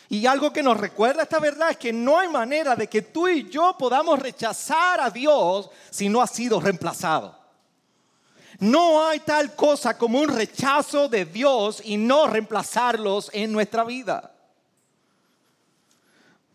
[0.09, 3.29] Y algo que nos recuerda esta verdad es que no hay manera de que tú
[3.29, 7.37] y yo podamos rechazar a Dios si no ha sido reemplazado.
[8.59, 14.33] No hay tal cosa como un rechazo de Dios y no reemplazarlos en nuestra vida.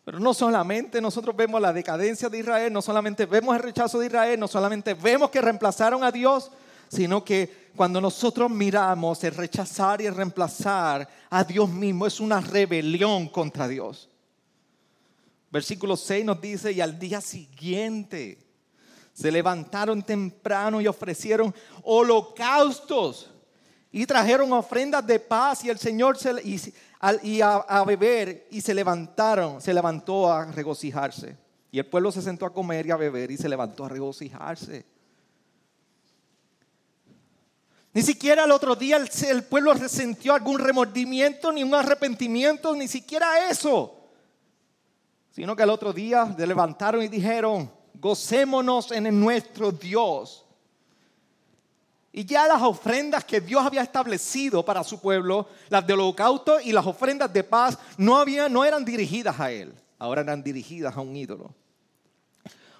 [0.03, 4.07] Pero no solamente nosotros vemos la decadencia de Israel, no solamente vemos el rechazo de
[4.07, 6.51] Israel, no solamente vemos que reemplazaron a Dios,
[6.89, 12.39] sino que cuando nosotros miramos el rechazar y el reemplazar a Dios mismo es una
[12.39, 14.09] rebelión contra Dios.
[15.51, 18.37] Versículo 6 nos dice, y al día siguiente
[19.13, 23.29] se levantaron temprano y ofrecieron holocaustos
[23.91, 26.33] y trajeron ofrendas de paz y el Señor se,
[27.23, 31.37] y, a, a, beber y se levantaron, se levantó a regocijarse.
[31.71, 34.92] Y el pueblo se sentó a comer y a beber y se levantó a regocijarse.
[37.93, 43.49] Ni siquiera el otro día el, pueblo resintió algún remordimiento, ni un arrepentimiento, ni siquiera
[43.49, 43.99] eso.
[45.31, 50.43] Sino que el otro día se levantaron y dijeron, gocémonos en nuestro Dios.
[52.11, 56.71] Y ya las ofrendas que Dios había establecido para su pueblo, las del holocausto y
[56.71, 61.01] las ofrendas de paz, no, había, no eran dirigidas a Él, ahora eran dirigidas a
[61.01, 61.53] un ídolo.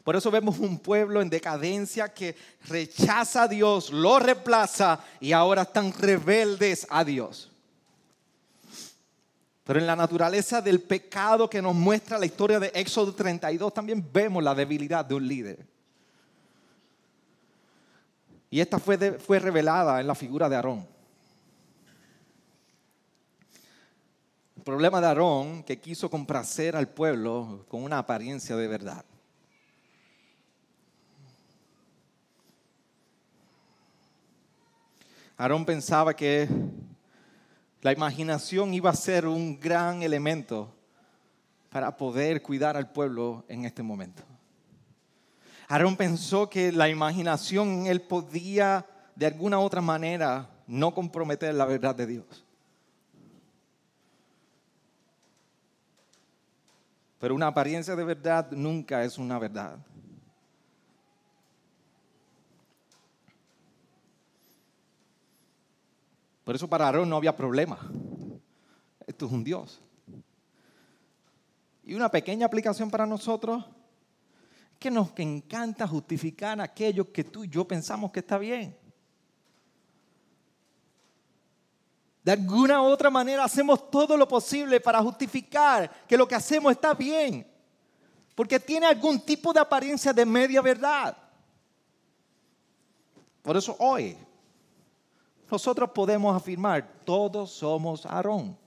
[0.04, 2.36] Por eso vemos un pueblo en decadencia que
[2.68, 7.50] rechaza a Dios, lo reemplaza y ahora están rebeldes a Dios.
[9.64, 14.06] Pero en la naturaleza del pecado que nos muestra la historia de Éxodo 32 también
[14.12, 15.66] vemos la debilidad de un líder.
[18.50, 20.86] Y esta fue, fue revelada en la figura de Aarón.
[24.58, 29.06] El problema de Aarón que quiso complacer al pueblo con una apariencia de verdad.
[35.38, 36.48] Aarón pensaba que
[37.82, 40.74] la imaginación iba a ser un gran elemento
[41.70, 44.24] para poder cuidar al pueblo en este momento.
[45.68, 51.96] Aarón pensó que la imaginación él podía de alguna otra manera no comprometer la verdad
[51.96, 52.46] de Dios.
[57.20, 59.78] Pero una apariencia de verdad nunca es una verdad.
[66.44, 67.80] Por eso para Aarón no había problema.
[69.08, 69.82] Esto es un Dios.
[71.84, 73.64] Y una pequeña aplicación para nosotros
[74.74, 78.78] es que nos encanta justificar aquello que tú y yo pensamos que está bien.
[82.24, 86.72] De alguna u otra manera hacemos todo lo posible para justificar que lo que hacemos
[86.72, 87.46] está bien.
[88.34, 91.18] Porque tiene algún tipo de apariencia de media verdad.
[93.42, 94.18] Por eso hoy
[95.54, 98.58] nosotros podemos afirmar, todos somos Aarón.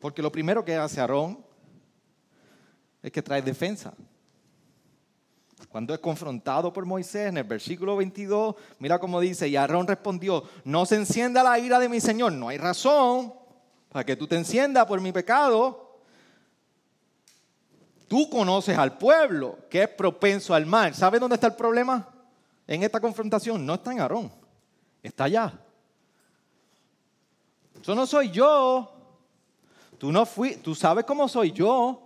[0.00, 1.38] Porque lo primero que hace Aarón
[3.00, 3.94] es que trae defensa.
[5.68, 10.42] Cuando es confrontado por Moisés en el versículo 22, mira cómo dice, y Aarón respondió,
[10.64, 13.32] no se encienda la ira de mi Señor, no hay razón
[13.90, 16.00] para que tú te enciendas por mi pecado.
[18.08, 20.92] Tú conoces al pueblo que es propenso al mal.
[20.92, 22.08] ¿Sabes dónde está el problema?
[22.66, 24.45] En esta confrontación no está en Aarón
[25.06, 25.60] está allá.
[27.80, 28.92] Eso no soy yo.
[29.98, 32.02] Tú no fui, tú sabes cómo soy yo.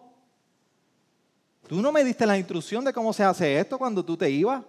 [1.67, 4.63] Tú no me diste la instrucción de cómo se hace esto cuando tú te ibas.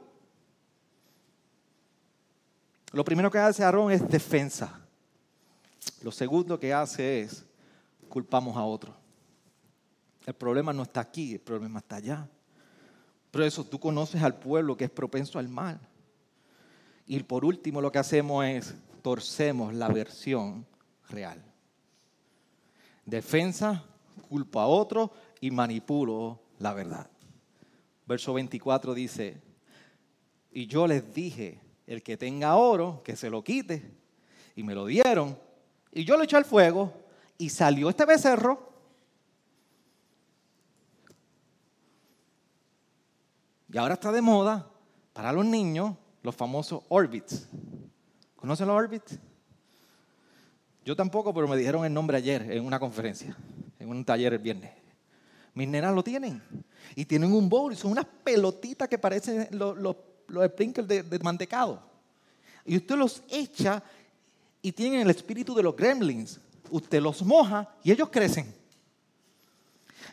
[2.91, 4.79] Lo primero que hace Aarón es defensa.
[6.01, 7.45] Lo segundo que hace es
[8.09, 8.93] culpamos a otro.
[10.25, 12.29] El problema no está aquí, el problema está allá.
[13.31, 15.79] Pero eso tú conoces al pueblo que es propenso al mal.
[17.12, 20.65] Y por último lo que hacemos es torcemos la versión
[21.10, 21.43] real.
[23.06, 23.84] Defensa,
[24.30, 27.10] culpo a otro y manipulo la verdad.
[28.06, 29.41] Verso 24 dice,
[30.54, 33.91] y yo les dije, el que tenga oro, que se lo quite.
[34.56, 35.38] Y me lo dieron.
[35.91, 36.93] Y yo lo eché al fuego
[37.38, 38.71] y salió este becerro.
[43.69, 44.65] Y ahora está de moda
[45.12, 47.47] para los niños los famosos Orbits.
[48.36, 49.19] ¿Conocen los Orbits?
[50.84, 53.38] Yo tampoco, pero me dijeron el nombre ayer en una conferencia,
[53.80, 54.72] en un taller el viernes.
[55.53, 56.41] Mis nenas lo tienen.
[56.95, 59.95] Y tienen un bowl, son unas pelotitas que parecen los, los,
[60.47, 61.82] sprinkles de, de mantecado.
[62.65, 63.84] Y usted los echa
[64.61, 66.39] y tienen el espíritu de los gremlins.
[66.69, 68.53] Usted los moja y ellos crecen.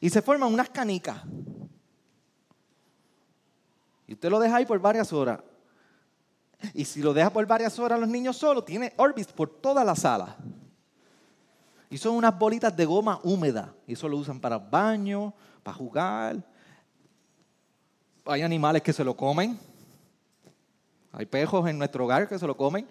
[0.00, 1.22] Y se forman unas canicas.
[4.06, 5.40] Y usted lo deja ahí por varias horas.
[6.74, 9.94] Y si lo deja por varias horas los niños solos, tiene Orbis por toda la
[9.94, 10.36] sala.
[11.90, 13.74] Y son unas bolitas de goma húmeda.
[13.86, 15.32] Y eso lo usan para baño,
[15.62, 16.44] para jugar.
[18.26, 19.59] Hay animales que se lo comen.
[21.12, 22.86] Hay pejos en nuestro hogar que se lo comen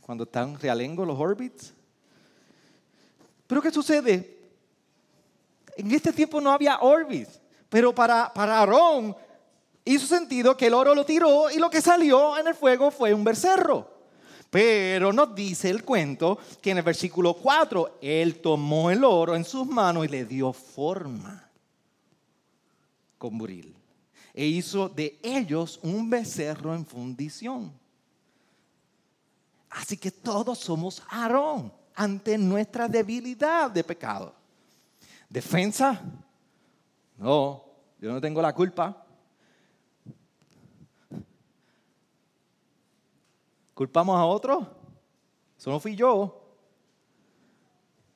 [0.00, 1.74] cuando están realengo los Orbits.
[3.46, 4.38] Pero ¿qué sucede?
[5.76, 9.14] En este tiempo no había Orbis, pero para, para Aarón
[9.84, 13.12] hizo sentido que el oro lo tiró y lo que salió en el fuego fue
[13.14, 13.92] un becerro.
[14.50, 19.44] Pero nos dice el cuento que en el versículo 4, él tomó el oro en
[19.44, 21.50] sus manos y le dio forma
[23.16, 23.74] con buril.
[24.34, 27.72] E hizo de ellos un becerro en fundición.
[29.70, 34.34] Así que todos somos Aarón ante nuestra debilidad de pecado.
[35.30, 35.98] ¿Defensa?
[37.16, 37.64] No,
[37.98, 39.01] yo no tengo la culpa.
[43.74, 44.66] ¿Culpamos a otro?
[45.58, 46.38] Eso no fui yo.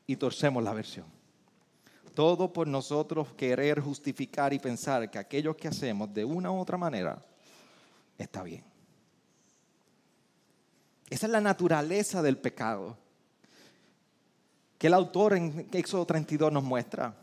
[0.07, 1.07] Y torcemos la versión.
[2.14, 6.78] Todo por nosotros querer justificar y pensar que aquello que hacemos de una u otra
[6.78, 7.22] manera
[8.16, 8.64] está bien.
[11.11, 12.96] Esa es la naturaleza del pecado
[14.78, 17.14] que el autor en Éxodo 32 nos muestra.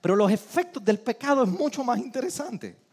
[0.00, 2.83] Pero los efectos del pecado es mucho más interesante.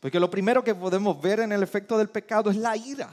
[0.00, 3.10] Porque lo primero que podemos ver en el efecto del pecado es la ira.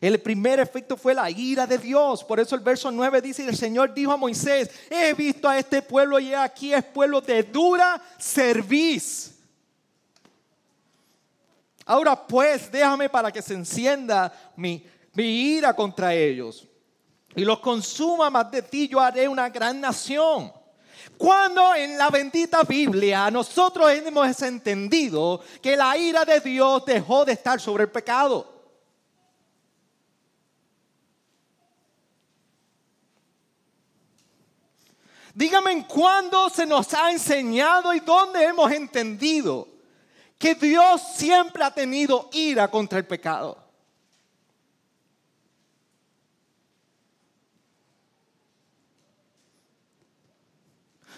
[0.00, 2.22] El primer efecto fue la ira de Dios.
[2.22, 5.82] Por eso el verso 9 dice, el Señor dijo a Moisés, he visto a este
[5.82, 9.34] pueblo y aquí es pueblo de dura serviz.
[11.86, 16.68] Ahora pues, déjame para que se encienda mi, mi ira contra ellos
[17.36, 20.52] y los consuma más de ti, yo haré una gran nación.
[21.16, 27.32] Cuando en la bendita Biblia nosotros hemos entendido que la ira de Dios dejó de
[27.32, 28.52] estar sobre el pecado.
[35.34, 39.66] Dígame en cuándo se nos ha enseñado y dónde hemos entendido
[40.38, 43.63] que Dios siempre ha tenido ira contra el pecado.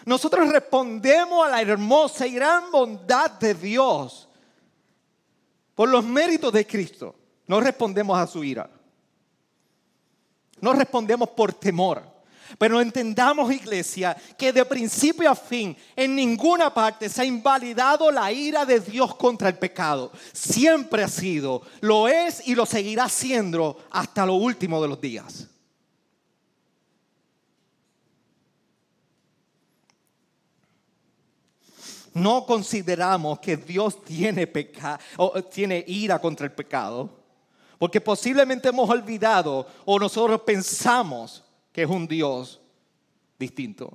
[0.06, 4.28] Nosotros respondemos a la hermosa y gran bondad de Dios
[5.74, 7.16] por los méritos de Cristo.
[7.48, 8.70] No respondemos a su ira.
[10.60, 12.04] No respondemos por temor.
[12.56, 18.30] Pero entendamos, iglesia, que de principio a fin, en ninguna parte se ha invalidado la
[18.30, 20.12] ira de Dios contra el pecado.
[20.32, 25.48] Siempre ha sido, lo es y lo seguirá siendo hasta lo último de los días.
[32.16, 37.10] No consideramos que Dios tiene, pecado o tiene ira contra el pecado,
[37.78, 42.58] porque posiblemente hemos olvidado o nosotros pensamos que es un Dios
[43.38, 43.92] distinto.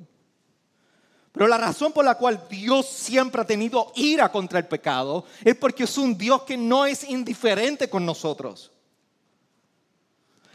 [1.32, 5.55] Pero la razón por la cual Dios siempre ha tenido ira contra el pecado es
[5.55, 8.72] porque es un Dios que no es indiferente con nosotros.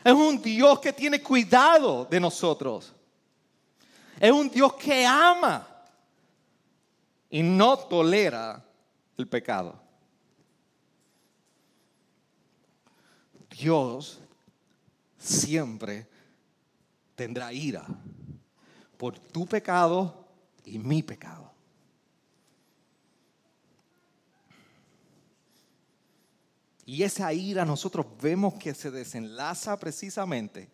[0.04, 2.92] Es un Dios que tiene cuidado de nosotros.
[4.20, 5.75] Es un Dios que ama
[7.30, 8.64] y no tolera
[9.16, 9.80] el pecado.
[13.50, 14.20] Dios
[15.18, 16.06] siempre
[17.14, 17.86] tendrá ira
[18.96, 20.26] por tu pecado
[20.64, 21.52] y mi pecado.
[26.84, 30.70] Y esa ira nosotros vemos que se desenlaza precisamente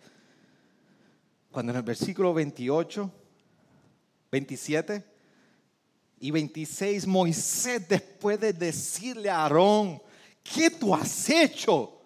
[1.51, 3.11] cuando en el versículo 28,
[4.31, 5.12] 27,
[6.23, 10.01] y 26, Moisés después de decirle a Aarón,
[10.41, 11.99] ¿qué tú has hecho?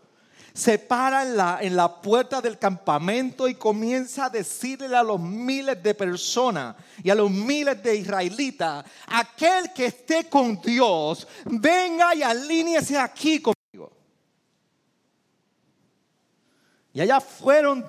[0.55, 5.21] Se para en la, en la puerta del campamento y comienza a decirle a los
[5.21, 12.15] miles de personas y a los miles de israelitas, aquel que esté con Dios, venga
[12.15, 13.93] y alíñese aquí conmigo.
[16.95, 17.85] Y allá fueron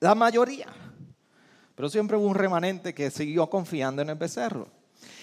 [0.00, 0.66] la mayoría.
[1.74, 4.75] Pero siempre hubo un remanente que siguió confiando en el becerro.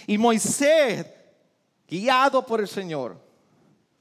[0.08, 1.06] Y Moisés,
[1.88, 3.18] guiado por el Señor,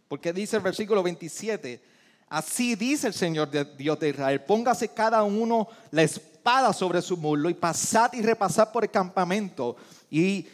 [0.08, 1.82] porque dice el versículo 27,
[2.28, 7.48] así dice el Señor Dios de Israel, póngase cada uno la espada sobre su muslo
[7.48, 9.76] y pasad y repasad por el campamento
[10.10, 10.46] y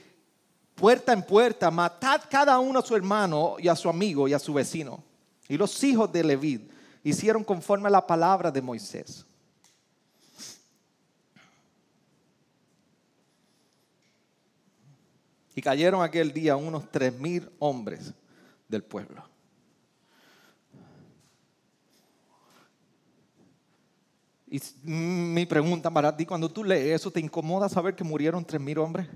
[0.75, 4.39] puerta en puerta, matad cada uno a su hermano y a su amigo y a
[4.39, 5.03] su vecino.
[5.49, 6.71] Y los hijos de Leví
[7.03, 9.27] hicieron conforme a la palabra de Moisés.
[15.59, 18.15] Y cayeron aquel día unos tres mil hombres
[18.69, 19.25] del pueblo.
[24.47, 28.61] Y mi pregunta para ti, cuando tú lees eso, ¿te incomoda saber que murieron tres
[28.61, 29.09] mil hombres?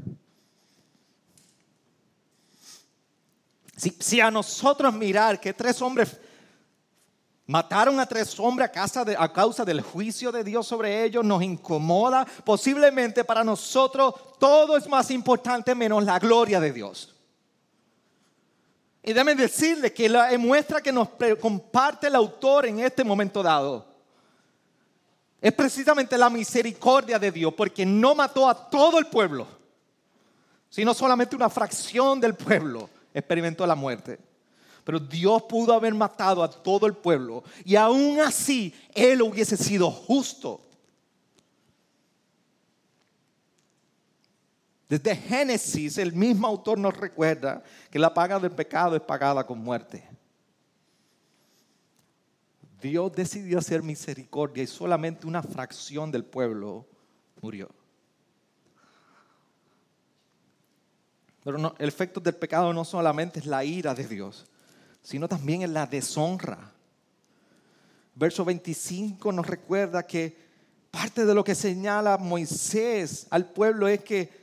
[3.76, 6.18] Si, si, a nosotros mirar que tres hombres
[7.52, 11.22] Mataron a tres hombres a causa, de, a causa del juicio de Dios sobre ellos.
[11.22, 12.26] Nos incomoda.
[12.46, 17.14] Posiblemente para nosotros todo es más importante menos la gloria de Dios.
[19.02, 23.84] Y déjenme decirle que la muestra que nos comparte el autor en este momento dado
[25.38, 29.46] es precisamente la misericordia de Dios, porque no mató a todo el pueblo,
[30.70, 34.31] sino solamente una fracción del pueblo experimentó la muerte.
[34.84, 39.90] Pero Dios pudo haber matado a todo el pueblo y aún así Él hubiese sido
[39.90, 40.60] justo.
[44.88, 49.58] Desde Génesis el mismo autor nos recuerda que la paga del pecado es pagada con
[49.58, 50.06] muerte.
[52.82, 56.84] Dios decidió hacer misericordia y solamente una fracción del pueblo
[57.40, 57.70] murió.
[61.44, 64.46] Pero el efecto del pecado no solamente es la ira de Dios,
[65.02, 66.72] sino también es la deshonra.
[68.14, 70.36] Verso 25 nos recuerda que
[70.90, 74.42] parte de lo que señala Moisés al pueblo es que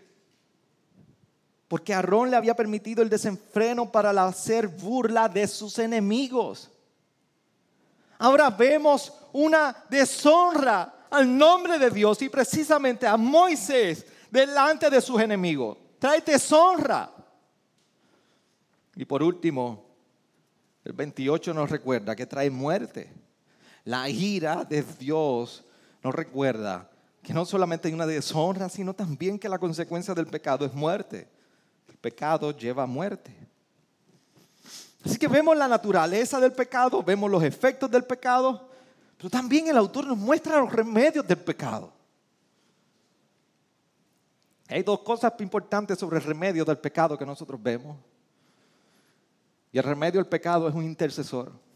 [1.67, 6.71] porque Aarón le había permitido el desenfreno para hacer burla de sus enemigos.
[8.17, 15.21] Ahora vemos una deshonra al nombre de Dios y precisamente a Moisés delante de sus
[15.21, 15.77] enemigos.
[15.99, 17.11] Trae deshonra.
[18.95, 19.88] Y por último,
[20.83, 23.11] el 28 nos recuerda que trae muerte.
[23.85, 25.63] La ira de Dios
[26.03, 26.89] nos recuerda
[27.21, 31.27] que no solamente hay una deshonra, sino también que la consecuencia del pecado es muerte.
[31.87, 33.35] El pecado lleva a muerte.
[35.03, 38.69] Así que vemos la naturaleza del pecado, vemos los efectos del pecado,
[39.17, 41.93] pero también el autor nos muestra los remedios del pecado.
[44.67, 47.97] Hay dos cosas importantes sobre el remedio del pecado que nosotros vemos.
[49.71, 51.68] Y el remedio del pecado es un intercesor.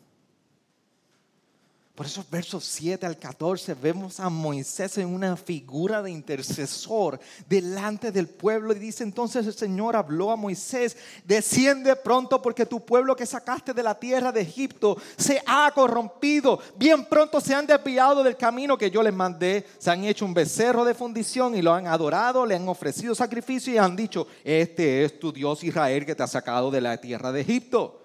[1.95, 8.11] Por esos versos 7 al 14 vemos a Moisés en una figura de intercesor delante
[8.11, 13.15] del pueblo y dice entonces el Señor habló a Moisés, desciende pronto porque tu pueblo
[13.15, 18.23] que sacaste de la tierra de Egipto se ha corrompido, bien pronto se han desviado
[18.23, 21.75] del camino que yo les mandé, se han hecho un becerro de fundición y lo
[21.75, 26.15] han adorado, le han ofrecido sacrificio y han dicho, este es tu Dios Israel que
[26.15, 28.01] te ha sacado de la tierra de Egipto.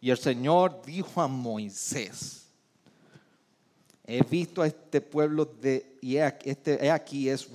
[0.00, 2.41] Y el Señor dijo a Moisés,
[4.14, 7.48] He visto a este pueblo de, y este, aquí es,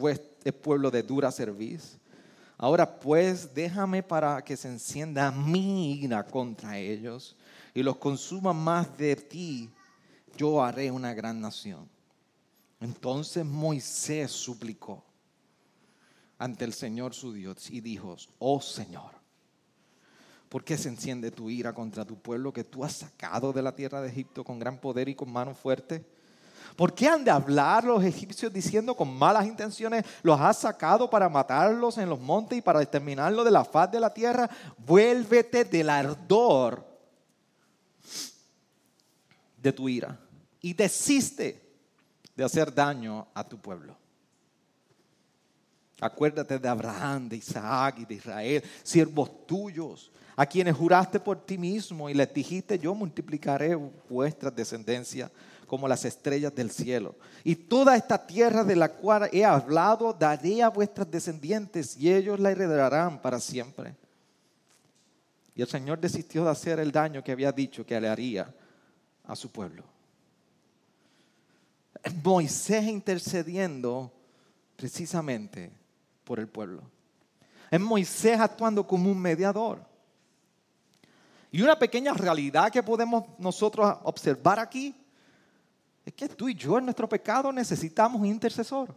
[0.64, 2.00] pueblo de dura serviz.
[2.58, 7.36] Ahora pues déjame para que se encienda mi ira contra ellos
[7.76, 9.70] y los consuma más de ti.
[10.36, 11.88] Yo haré una gran nación.
[12.82, 15.04] Entonces Moisés suplicó
[16.40, 19.12] ante el Señor su Dios y dijo, oh Señor,
[20.50, 23.76] ¿por qué se enciende tu ira contra tu pueblo que tú has sacado de la
[23.76, 26.17] tierra de Egipto con gran poder y con mano fuerte?
[26.76, 31.30] ¿Por qué han de hablar los egipcios diciendo con malas intenciones, los has sacado para
[31.30, 34.50] matarlos en los montes y para exterminarlos de la faz de la tierra?
[34.78, 36.86] Vuélvete del ardor
[39.58, 40.20] de tu ira
[40.62, 41.62] y desiste
[42.36, 43.96] de hacer daño a tu pueblo.
[46.00, 51.58] Acuérdate de Abraham, de Isaac y de Israel, siervos tuyos, a quienes juraste por ti
[51.58, 53.76] mismo y les dijiste, yo multiplicaré
[54.08, 55.32] vuestra descendencia
[55.68, 57.16] como las estrellas del cielo.
[57.44, 62.40] Y toda esta tierra de la cual he hablado daré a vuestras descendientes y ellos
[62.40, 63.96] la heredarán para siempre.
[65.54, 68.54] Y el Señor desistió de hacer el daño que había dicho que le haría
[69.26, 69.84] a su pueblo.
[72.24, 74.12] Moisés intercediendo
[74.76, 75.72] precisamente
[76.24, 76.84] por el pueblo.
[77.70, 79.86] Es Moisés actuando como un mediador.
[81.52, 84.96] Y una pequeña realidad que podemos nosotros observar aquí
[86.08, 88.96] es que tú y yo en nuestro pecado necesitamos un intercesor.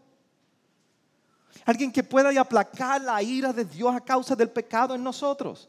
[1.65, 5.69] Alguien que pueda aplacar la ira de Dios a causa del pecado en nosotros.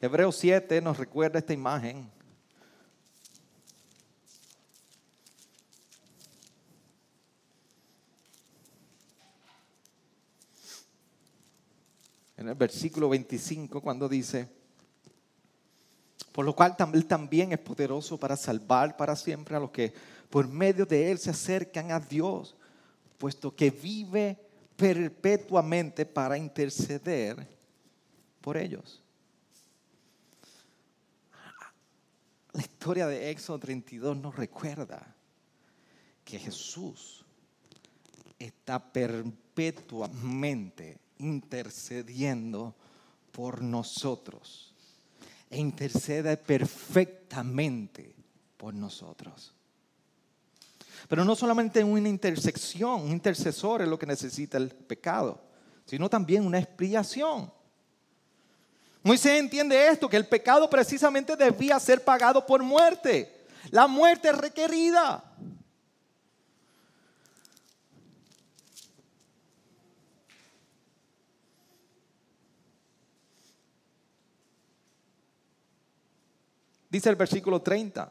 [0.00, 2.10] Hebreos 7 nos recuerda esta imagen.
[12.38, 14.48] En el versículo 25 cuando dice,
[16.36, 19.90] por lo cual Él también es poderoso para salvar para siempre a los que
[20.28, 22.54] por medio de Él se acercan a Dios,
[23.16, 24.36] puesto que vive
[24.76, 27.48] perpetuamente para interceder
[28.42, 29.02] por ellos.
[32.52, 35.16] La historia de Éxodo 32 nos recuerda
[36.22, 37.24] que Jesús
[38.38, 42.74] está perpetuamente intercediendo
[43.32, 44.75] por nosotros
[45.50, 48.14] e intercede perfectamente
[48.56, 49.54] por nosotros.
[51.08, 55.40] Pero no solamente una intersección, un intercesor es lo que necesita el pecado,
[55.84, 57.52] sino también una expiación.
[59.02, 63.46] Moisés entiende esto, que el pecado precisamente debía ser pagado por muerte.
[63.70, 65.22] La muerte requerida.
[76.96, 78.10] Dice el versículo 30.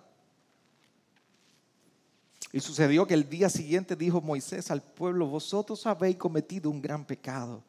[2.51, 7.03] Y sucedió que el día siguiente dijo Moisés al pueblo, vosotros habéis cometido un gran
[7.03, 7.63] pecado.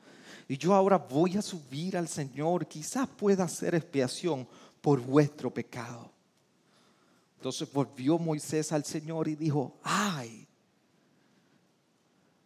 [0.47, 4.47] Y yo ahora voy a subir al Señor, quizás pueda hacer expiación
[4.83, 6.13] por vuestro pecado.
[7.37, 10.47] Entonces volvió Moisés al Señor y dijo, ay,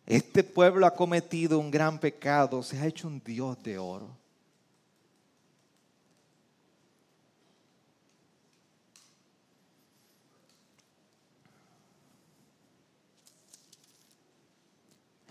[0.07, 4.20] este pueblo ha cometido un gran pecado, se ha hecho un Dios de oro.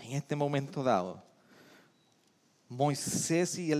[0.09, 1.21] En este momento dado,
[2.67, 3.71] Moisés y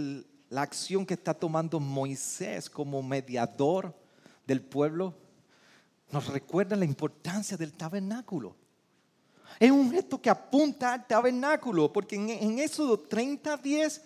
[0.48, 3.96] la acción que está tomando Moisés como mediador
[4.46, 5.16] del pueblo
[6.12, 8.56] nos recuerda la importancia del tabernáculo.
[9.60, 14.02] Es un gesto que apunta al tabernáculo, porque en, en Éxodo 30, 10,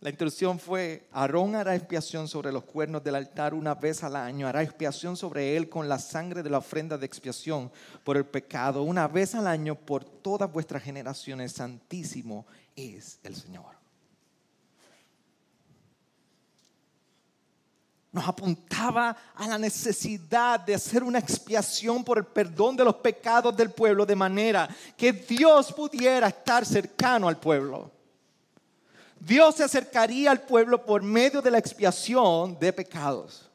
[0.00, 4.48] la instrucción fue, Aarón hará expiación sobre los cuernos del altar una vez al año,
[4.48, 7.70] hará expiación sobre él con la sangre de la ofrenda de expiación
[8.02, 13.80] por el pecado, una vez al año por todas vuestras generaciones, santísimo es el Señor.
[18.12, 23.56] nos apuntaba a la necesidad de hacer una expiación por el perdón de los pecados
[23.56, 27.99] del pueblo, de manera que Dios pudiera estar cercano al pueblo.
[29.20, 33.50] Dios se acercaría al pueblo por medio de la expiación de pecados.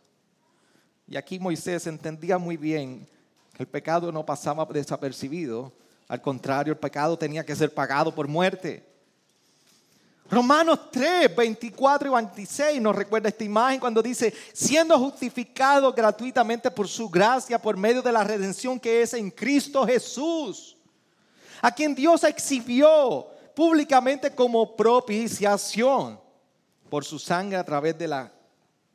[1.07, 3.07] Y aquí Moisés entendía muy bien
[3.53, 5.74] que el pecado no pasaba desapercibido,
[6.07, 8.86] al contrario, el pecado tenía que ser pagado por muerte.
[10.30, 16.88] Romanos 3, 24 y 26 nos recuerda esta imagen cuando dice, siendo justificado gratuitamente por
[16.88, 20.76] su gracia, por medio de la redención que es en Cristo Jesús,
[21.61, 26.20] a quien Dios exhibió públicamente como propiciación
[26.89, 28.32] por su sangre a través de la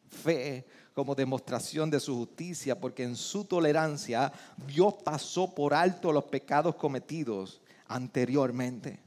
[0.09, 4.33] fe como demostración de su justicia, porque en su tolerancia
[4.67, 9.01] Dios pasó por alto los pecados cometidos anteriormente.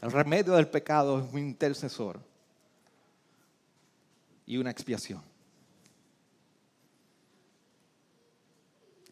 [0.00, 2.20] El remedio del pecado es un intercesor
[4.46, 5.22] y una expiación.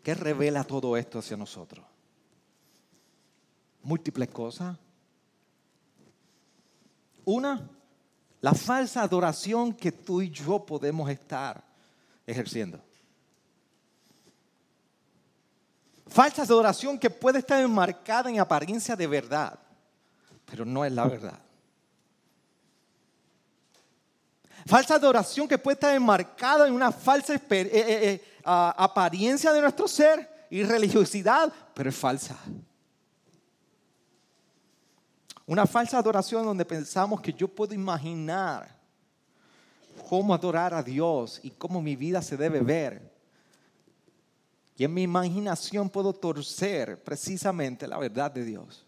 [0.03, 1.85] ¿Qué revela todo esto hacia nosotros?
[3.89, 4.77] Múltiples cosas.
[7.25, 7.69] Una,
[8.41, 11.65] la falsa adoración que tú y yo podemos estar
[12.27, 12.81] ejerciendo.
[16.07, 19.59] Falsa adoración que puede estar enmarcada en apariencia de verdad
[20.51, 21.39] pero no es la verdad.
[24.67, 29.89] Falsa adoración que puede estar enmarcada en una falsa eh, eh, eh, apariencia de nuestro
[29.89, 32.37] ser y religiosidad, pero es falsa.
[35.49, 38.69] Una falsa adoración donde pensamos que yo puedo imaginar
[40.07, 43.11] cómo adorar a Dios y cómo mi vida se debe ver.
[44.77, 48.85] Y en mi imaginación puedo torcer precisamente la verdad de Dios.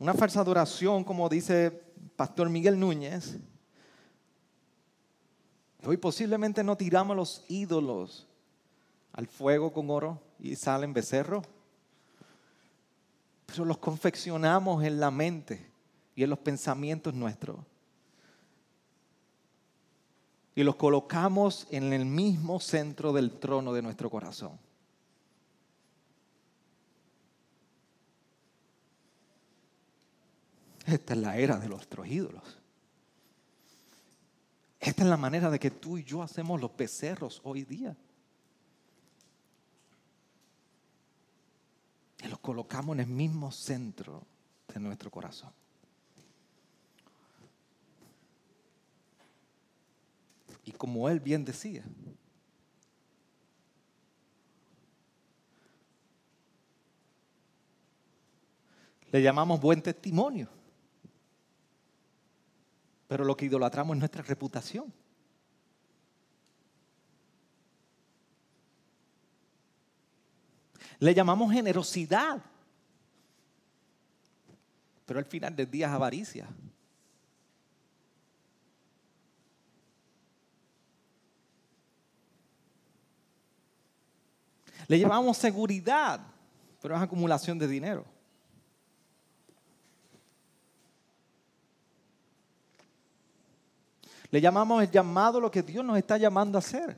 [0.00, 1.70] Una falsa adoración, como dice
[2.16, 3.36] Pastor Miguel Núñez.
[5.86, 8.26] Hoy posiblemente no tiramos los ídolos
[9.12, 11.46] al fuego con oro y salen becerros,
[13.58, 15.70] los confeccionamos en la mente
[16.14, 17.58] y en los pensamientos nuestros.
[20.54, 24.58] Y los colocamos en el mismo centro del trono de nuestro corazón.
[30.86, 32.58] Esta es la era de nuestros ídolos.
[34.80, 37.96] Esta es la manera de que tú y yo hacemos los becerros hoy día.
[42.22, 44.26] Y los colocamos en el mismo centro
[44.68, 45.52] de nuestro corazón.
[50.64, 51.82] Y como él bien decía,
[59.10, 60.48] le llamamos buen testimonio.
[63.08, 64.92] Pero lo que idolatramos es nuestra reputación.
[71.00, 72.40] Le llamamos generosidad.
[75.06, 76.46] Pero al final del día es avaricia.
[84.86, 86.20] Le llamamos seguridad,
[86.82, 88.04] pero es acumulación de dinero.
[94.30, 96.96] Le llamamos el llamado lo que Dios nos está llamando a hacer.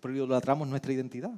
[0.00, 1.32] Pero idolatramos nuestra identidad.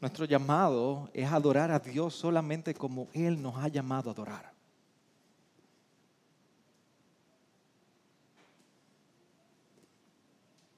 [0.00, 4.52] Nuestro llamado es adorar a Dios solamente como Él nos ha llamado a adorar.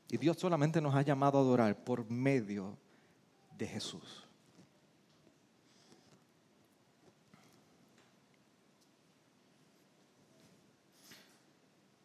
[0.08, 2.76] Y Dios solamente nos ha llamado a adorar por medio
[3.56, 4.26] de Jesús.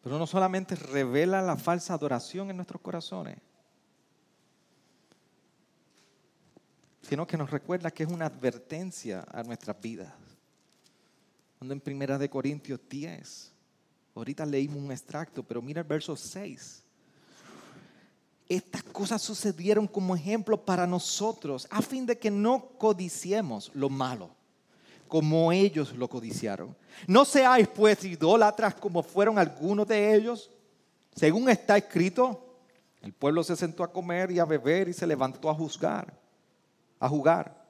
[0.02, 3.38] Pero no solamente revela la falsa adoración en nuestros corazones,
[7.08, 10.12] sino que nos recuerda que es una advertencia a nuestras vidas.
[11.58, 13.52] Cuando en Primera de Corintios 10,
[14.14, 16.82] ahorita leímos un extracto, pero mira el verso 6.
[18.48, 24.30] Estas cosas sucedieron como ejemplo para nosotros, a fin de que no codiciemos lo malo,
[25.06, 26.76] como ellos lo codiciaron.
[27.06, 30.50] No seáis pues idólatras como fueron algunos de ellos.
[31.14, 32.58] Según está escrito,
[33.00, 36.25] el pueblo se sentó a comer y a beber y se levantó a juzgar
[36.98, 37.64] a jugar,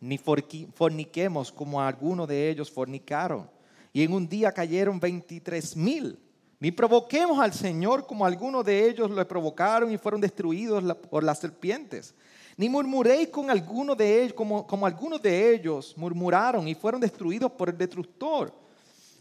[0.00, 3.48] ni forniquemos como algunos de ellos fornicaron.
[3.92, 6.18] Y en un día cayeron 23 mil.
[6.58, 11.40] Ni provoquemos al Señor como algunos de ellos lo provocaron y fueron destruidos por las
[11.40, 12.14] serpientes.
[12.56, 17.50] Ni murmuréis con algunos de ellos como, como algunos de ellos murmuraron y fueron destruidos
[17.52, 18.61] por el destructor.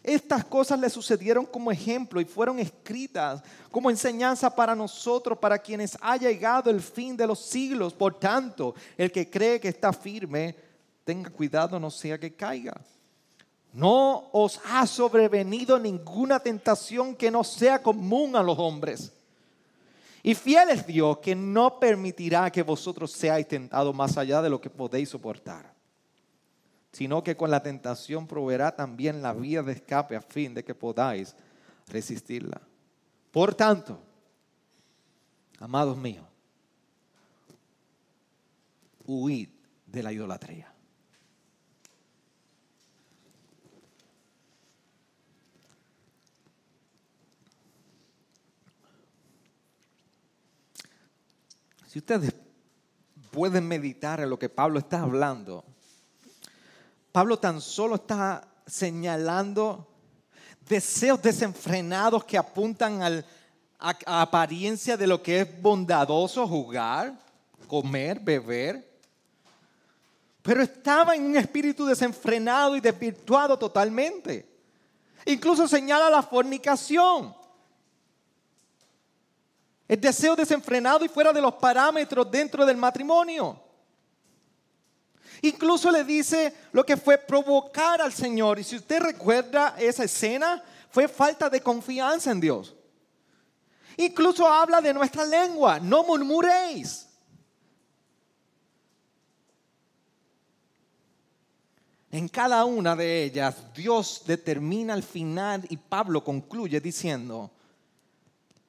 [0.04, 5.96] Estas cosas le sucedieron como ejemplo y fueron escritas como enseñanza para nosotros, para quienes
[6.02, 7.94] ha llegado el fin de los siglos.
[7.94, 10.56] Por tanto, el que cree que está firme,
[11.04, 12.82] tenga cuidado, no sea que caiga.
[13.74, 19.12] No os ha sobrevenido ninguna tentación que no sea común a los hombres.
[20.24, 24.60] Y fiel es Dios que no permitirá que vosotros seáis tentados más allá de lo
[24.60, 25.71] que podéis soportar
[26.92, 30.76] sino que con la tentación proveerá también la vía de escape a fin de que
[30.76, 31.36] podáis
[31.88, 32.62] resistirla.
[33.32, 34.02] Por tanto,
[35.60, 36.26] amados míos,
[39.06, 39.50] huid
[39.86, 40.72] de la idolatría.
[51.88, 52.34] Si ustedes
[53.32, 55.66] pueden meditar en lo que Pablo está hablando,
[57.12, 59.88] Pablo tan solo está señalando
[60.68, 63.24] deseos desenfrenados que apuntan a,
[64.06, 67.14] a apariencia de lo que es bondadoso jugar,
[67.68, 68.90] comer, beber.
[70.42, 74.50] Pero estaba en un espíritu desenfrenado y desvirtuado totalmente.
[75.26, 77.36] Incluso señala la fornicación.
[79.88, 83.62] El deseo desenfrenado y fuera de los parámetros dentro del matrimonio.
[85.42, 88.60] Incluso le dice lo que fue provocar al Señor.
[88.60, 92.76] Y si usted recuerda esa escena, fue falta de confianza en Dios.
[93.98, 97.08] Incluso habla de nuestra lengua, no murmuréis.
[102.12, 107.50] En cada una de ellas Dios determina el final y Pablo concluye diciendo,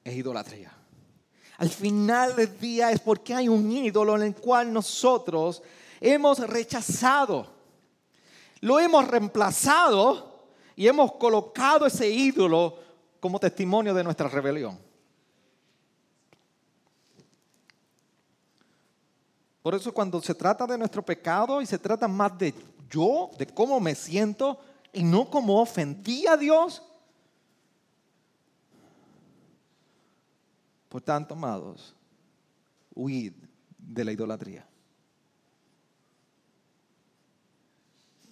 [0.03, 0.71] es idolatría.
[1.57, 5.61] Al final del día es porque hay un ídolo en el cual nosotros
[6.03, 7.47] hemos rechazado,
[8.59, 12.77] lo hemos reemplazado y hemos colocado ese ídolo
[13.21, 14.77] como testimonio de nuestra rebelión.
[19.61, 22.53] Por eso cuando se trata de nuestro pecado y se trata más de
[22.89, 24.59] yo, de cómo me siento
[24.91, 26.83] y no cómo ofendí a Dios,
[30.89, 31.95] por tanto, amados,
[32.93, 33.33] huid
[33.77, 34.67] de la idolatría.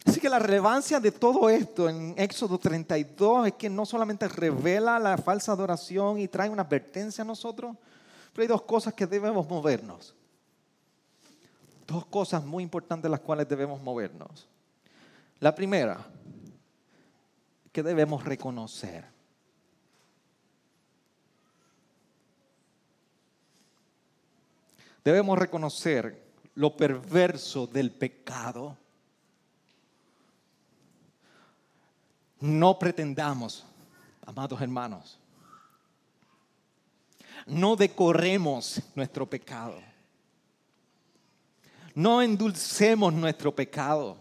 [0.05, 4.99] Así que la relevancia de todo esto en Éxodo 32 es que no solamente revela
[4.99, 7.75] la falsa adoración y trae una advertencia a nosotros,
[8.33, 10.15] pero hay dos cosas que debemos movernos.
[11.85, 14.47] Dos cosas muy importantes las cuales debemos movernos.
[15.39, 16.05] La primera,
[17.71, 19.05] que debemos reconocer.
[25.03, 26.21] Debemos reconocer
[26.55, 28.77] lo perverso del pecado
[32.41, 33.63] No pretendamos,
[34.25, 35.19] amados hermanos,
[37.45, 39.79] no decoremos nuestro pecado.
[41.93, 44.17] No endulcemos nuestro pecado.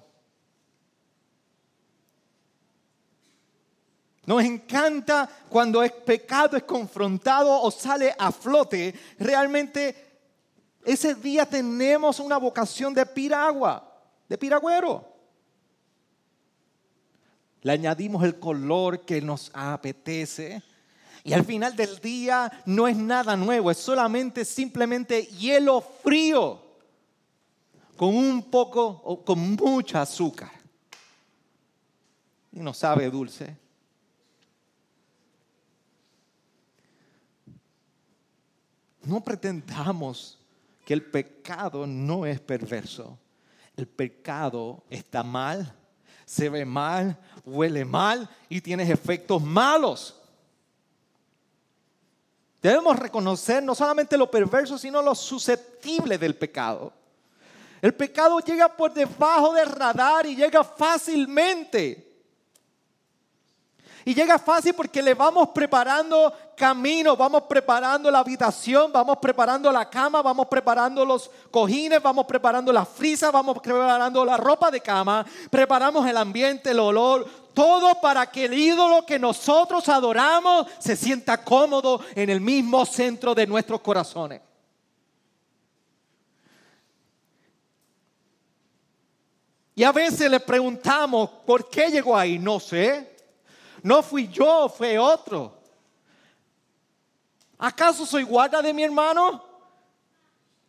[4.27, 8.95] Nos encanta cuando el pecado es confrontado o sale a flote.
[9.19, 10.11] Realmente
[10.85, 13.83] ese día tenemos una vocación de piragua,
[14.29, 15.10] de piragüero.
[17.63, 20.63] Le añadimos el color que nos apetece.
[21.23, 26.63] Y al final del día no es nada nuevo, es solamente simplemente hielo frío
[27.97, 30.51] con un poco o con mucha azúcar.
[32.51, 33.55] Y no sabe dulce.
[39.03, 40.39] No pretendamos
[40.87, 43.19] que el pecado no es perverso.
[43.77, 45.80] El pecado está mal,
[46.31, 50.15] se ve mal, huele mal y tiene efectos malos.
[52.63, 56.93] Debemos reconocer no solamente lo perverso, sino lo susceptible del pecado.
[57.83, 62.10] El pecado llega por debajo del radar y llega fácilmente.
[64.11, 69.89] Y llega fácil porque le vamos preparando camino, vamos preparando la habitación, vamos preparando la
[69.89, 75.25] cama, vamos preparando los cojines, vamos preparando la frisa, vamos preparando la ropa de cama,
[75.49, 81.45] preparamos el ambiente, el olor, todo para que el ídolo que nosotros adoramos se sienta
[81.45, 84.41] cómodo en el mismo centro de nuestros corazones.
[89.77, 92.41] Y a veces le preguntamos, ¿por qué llegó ahí?
[92.41, 93.10] No sé.
[93.83, 95.59] No fui yo, fue otro.
[97.59, 99.45] ¿Acaso soy guarda de mi hermano?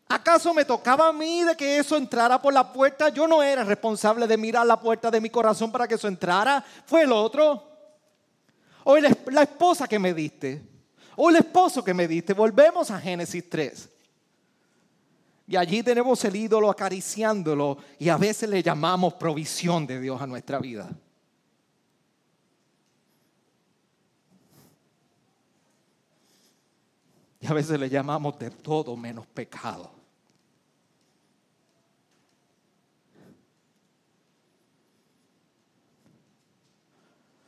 [0.08, 3.08] ¿Acaso me tocaba a mí de que eso entrara por la puerta?
[3.10, 6.64] Yo no era responsable de mirar la puerta de mi corazón para que eso entrara.
[6.86, 7.64] Fue el otro.
[8.84, 10.62] O la esposa que me diste.
[11.16, 12.34] O el esposo que me diste.
[12.34, 13.90] Volvemos a Génesis 3.
[15.48, 20.28] Y allí tenemos el ídolo acariciándolo y a veces le llamamos provisión de Dios a
[20.28, 20.90] nuestra vida.
[27.42, 29.92] Y a veces le llamamos de todo menos pecado.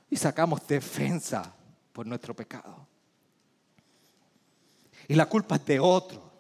[0.10, 1.56] Y sacamos defensa
[1.92, 2.88] por nuestro pecado.
[5.08, 6.32] Y la culpa es de otro.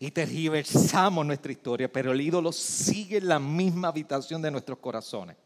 [0.00, 5.36] Y tergiversamos nuestra historia, pero el ídolo sigue en la misma habitación de nuestros corazones.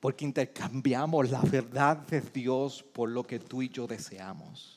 [0.00, 4.76] Porque intercambiamos la verdad de Dios por lo que tú y yo deseamos.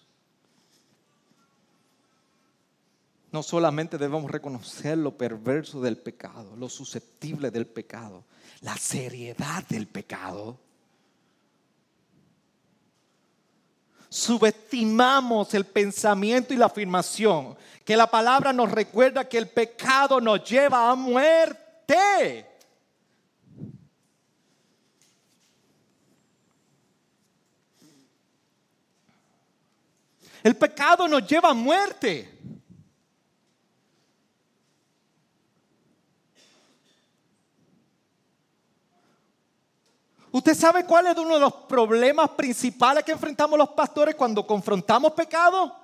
[3.31, 8.23] No solamente debemos reconocer lo perverso del pecado, lo susceptible del pecado,
[8.61, 10.57] la seriedad del pecado.
[14.09, 17.55] Subestimamos el pensamiento y la afirmación
[17.85, 22.48] que la palabra nos recuerda que el pecado nos lleva a muerte.
[30.43, 32.37] El pecado nos lleva a muerte.
[40.31, 45.13] ¿Usted sabe cuál es uno de los problemas principales que enfrentamos los pastores cuando confrontamos
[45.13, 45.75] pecado?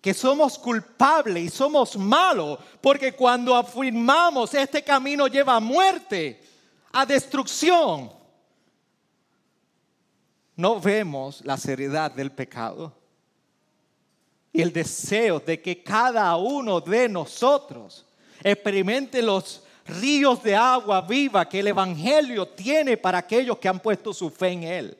[0.00, 6.44] Que somos culpables y somos malos, porque cuando afirmamos este camino lleva a muerte,
[6.92, 8.12] a destrucción,
[10.54, 12.95] no vemos la seriedad del pecado
[14.56, 18.06] y el deseo de que cada uno de nosotros
[18.42, 24.14] experimente los ríos de agua viva que el Evangelio tiene para aquellos que han puesto
[24.14, 24.98] su fe en Él.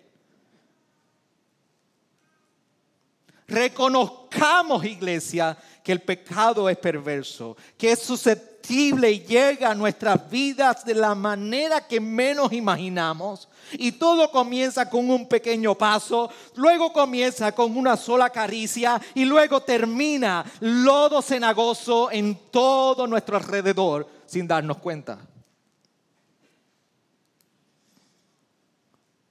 [3.49, 5.57] Reconozcamos, iglesia,
[5.87, 11.15] que el pecado es perverso, que es susceptible y llega a nuestras vidas de la
[11.15, 13.49] manera que menos imaginamos.
[13.75, 19.61] Y todo comienza con un pequeño paso, luego comienza con una sola caricia y luego
[19.61, 25.21] termina lodo cenagoso en todo nuestro alrededor sin darnos cuenta.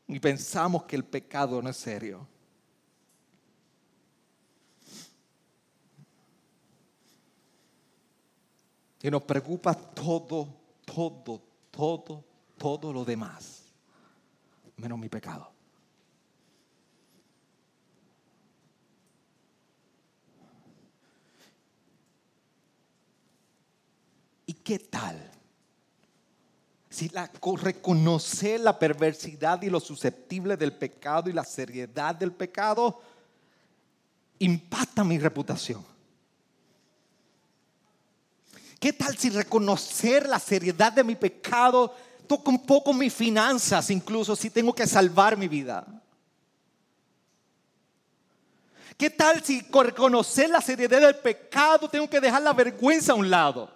[0.07, 2.25] Y pensamos que el pecado no es serio.
[9.05, 10.47] Y nos preocupa todo,
[10.83, 11.39] todo,
[11.69, 12.23] todo,
[12.57, 13.61] todo lo demás,
[14.77, 15.47] menos mi pecado.
[24.47, 25.29] ¿Y qué tal?
[26.89, 27.31] Si la,
[27.61, 32.99] reconocer la perversidad y lo susceptible del pecado y la seriedad del pecado
[34.39, 35.94] impacta mi reputación.
[38.79, 41.93] ¿Qué tal si reconocer la seriedad de mi pecado
[42.25, 45.85] toca un poco mis finanzas, incluso si tengo que salvar mi vida.
[48.97, 53.15] ¿Qué tal si con reconocer la seriedad del pecado tengo que dejar la vergüenza a
[53.15, 53.73] un lado?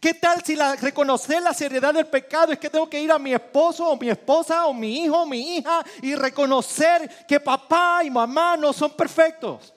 [0.00, 3.32] ¿Qué tal si reconocer la seriedad del pecado es que tengo que ir a mi
[3.32, 8.10] esposo o mi esposa o mi hijo o mi hija y reconocer que papá y
[8.10, 9.72] mamá no son perfectos?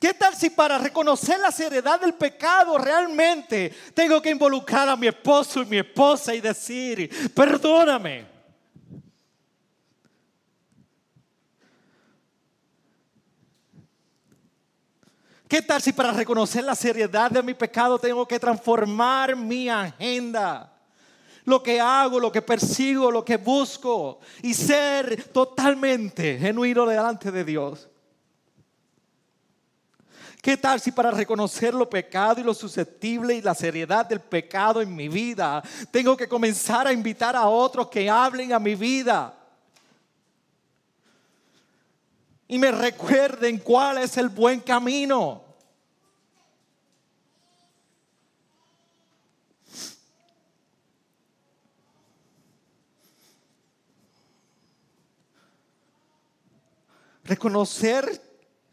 [0.00, 5.08] ¿Qué tal si para reconocer la seriedad del pecado realmente tengo que involucrar a mi
[5.08, 8.24] esposo y mi esposa y decir, perdóname?
[15.46, 20.72] ¿Qué tal si para reconocer la seriedad de mi pecado tengo que transformar mi agenda?
[21.44, 27.44] Lo que hago, lo que persigo, lo que busco y ser totalmente genuino delante de
[27.44, 27.89] Dios.
[30.42, 34.80] ¿Qué tal si para reconocer lo pecado y lo susceptible y la seriedad del pecado
[34.80, 39.36] en mi vida, tengo que comenzar a invitar a otros que hablen a mi vida?
[42.50, 45.44] y me recuerden cuál es el buen camino.
[57.22, 58.29] Reconocer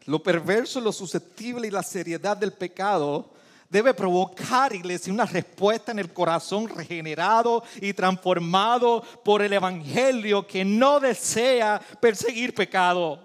[0.08, 3.30] lo perverso, lo susceptible y la seriedad del pecado
[3.68, 10.64] debe provocar, iglesia, una respuesta en el corazón regenerado y transformado por el Evangelio que
[10.64, 13.22] no desea perseguir pecado.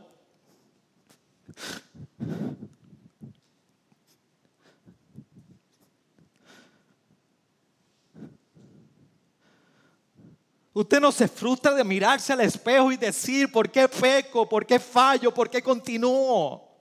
[10.73, 14.49] Usted no se frustra de mirarse al espejo y decir, ¿por qué peco?
[14.49, 15.33] ¿Por qué fallo?
[15.33, 16.72] ¿Por qué continúo?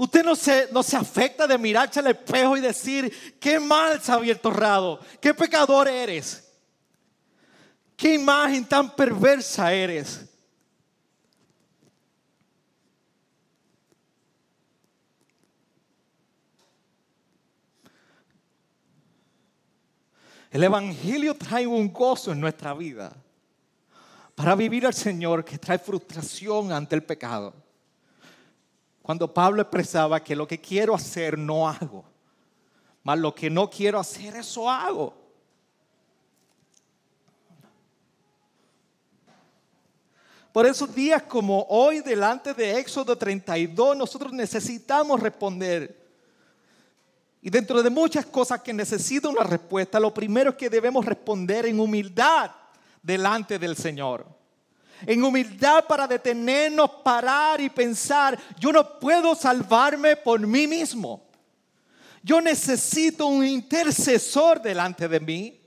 [0.00, 4.38] Usted no se, no se afecta de mirarse al espejo y decir, qué mal, Xavier
[4.38, 6.50] Torrado, qué pecador eres.
[7.98, 10.24] Qué imagen tan perversa eres.
[20.50, 23.14] El Evangelio trae un gozo en nuestra vida
[24.34, 27.59] para vivir al Señor que trae frustración ante el pecado.
[29.10, 32.04] Cuando Pablo expresaba que lo que quiero hacer no hago,
[33.02, 35.12] mas lo que no quiero hacer eso hago.
[40.52, 46.08] Por esos días como hoy, delante de Éxodo 32, nosotros necesitamos responder
[47.42, 51.66] y dentro de muchas cosas que necesitan una respuesta, lo primero es que debemos responder
[51.66, 52.52] en humildad
[53.02, 54.39] delante del Señor.
[55.06, 61.22] En humildad para detenernos, parar y pensar, yo no puedo salvarme por mí mismo.
[62.22, 65.60] Yo necesito un intercesor delante de mí.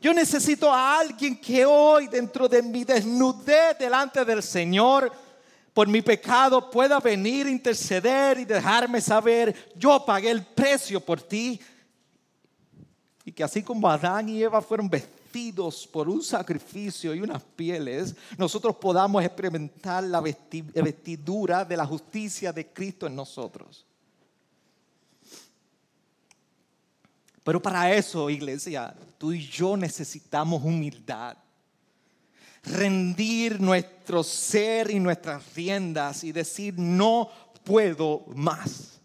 [0.00, 5.10] Yo necesito a alguien que hoy dentro de mi desnudez delante del Señor
[5.72, 11.60] por mi pecado pueda venir, interceder y dejarme saber, yo pagué el precio por ti.
[13.24, 15.25] Y que así como Adán y Eva fueron vestidos
[15.92, 22.66] por un sacrificio y unas pieles, nosotros podamos experimentar la vestidura de la justicia de
[22.68, 23.84] Cristo en nosotros.
[27.44, 31.36] Pero para eso, iglesia, tú y yo necesitamos humildad
[32.66, 37.30] rendir nuestro ser y nuestras riendas y decir, no
[37.62, 38.95] puedo más.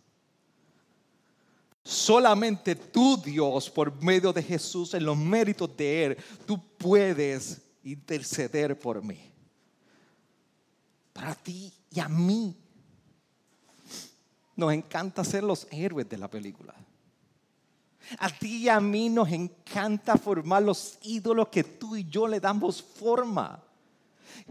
[2.12, 8.78] Solamente tú, Dios, por medio de Jesús, en los méritos de Él, tú puedes interceder
[8.78, 9.32] por mí.
[11.14, 12.54] Para ti y a mí.
[14.58, 16.76] Nos encanta ser los héroes de la película.
[18.18, 22.42] A ti y a mí nos encanta formar los ídolos que tú y yo le
[22.42, 23.64] damos forma.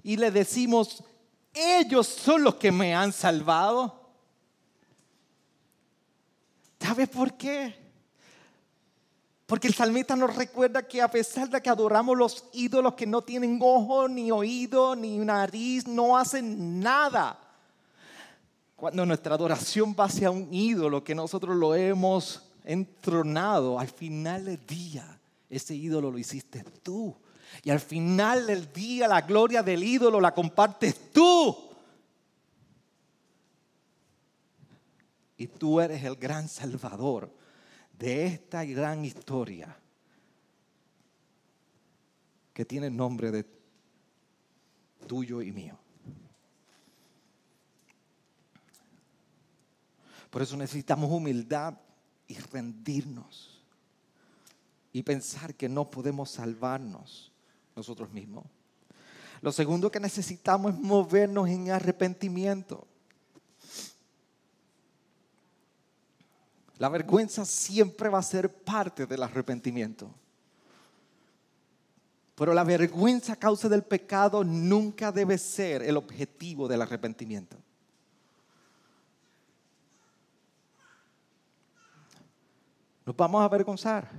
[0.03, 1.05] Y le decimos,
[1.53, 4.00] ellos son los que me han salvado.
[6.91, 7.73] ¿Sabes por qué?
[9.47, 13.23] Porque el salmista nos recuerda que a pesar de que adoramos los ídolos que no
[13.23, 17.39] tienen ojo, ni oído, ni nariz, no hacen nada.
[18.75, 24.67] Cuando nuestra adoración va hacia un ídolo que nosotros lo hemos entronado, al final del
[24.67, 25.17] día,
[25.49, 27.15] ese ídolo lo hiciste tú.
[27.63, 31.70] Y al final del día la gloria del ídolo la compartes tú.
[35.41, 37.35] Y tú eres el gran salvador
[37.99, 39.75] de esta gran historia
[42.53, 43.47] que tiene el nombre de
[45.07, 45.79] tuyo y mío.
[50.29, 51.73] Por eso necesitamos humildad
[52.29, 53.65] y rendirnos
[54.93, 57.33] y pensar que no podemos salvarnos
[57.75, 58.45] nosotros mismos.
[59.41, 62.90] Lo segundo que necesitamos es movernos en arrepentimiento.
[66.81, 70.11] La vergüenza siempre va a ser parte del arrepentimiento.
[72.35, 77.59] Pero la vergüenza a causa del pecado nunca debe ser el objetivo del arrepentimiento.
[83.05, 84.11] Nos vamos a avergonzar.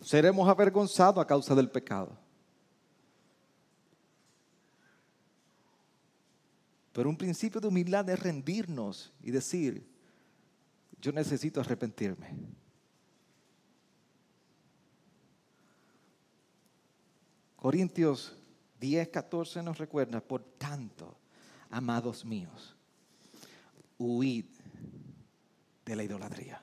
[0.00, 2.16] Seremos avergonzados a causa del pecado.
[6.92, 9.91] Pero un principio de humildad es rendirnos y decir,
[11.02, 12.30] yo necesito arrepentirme.
[17.56, 18.36] Corintios
[18.80, 21.16] 10, 14 nos recuerda, por tanto,
[21.70, 22.76] amados míos,
[23.98, 24.46] huid
[25.84, 26.62] de la idolatría.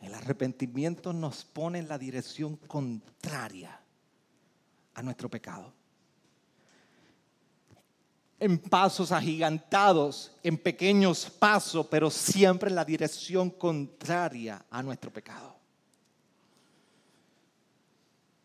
[0.00, 3.80] El arrepentimiento nos pone en la dirección contraria
[4.94, 5.79] a nuestro pecado
[8.40, 15.54] en pasos agigantados, en pequeños pasos, pero siempre en la dirección contraria a nuestro pecado.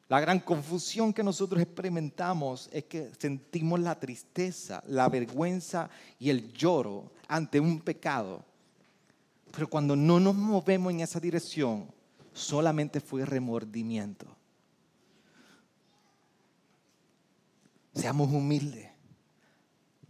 [0.09, 5.89] La gran confusión que nosotros experimentamos es que sentimos la tristeza, la vergüenza
[6.19, 8.43] y el lloro ante un pecado.
[9.51, 11.89] Pero cuando no nos movemos en esa dirección,
[12.33, 14.27] solamente fue remordimiento.
[17.93, 18.94] Seamos humildes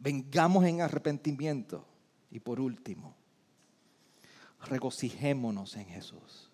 [0.06, 1.84] Vengamos en arrepentimiento.
[2.30, 3.16] Y por último,
[4.66, 6.52] regocijémonos en Jesús.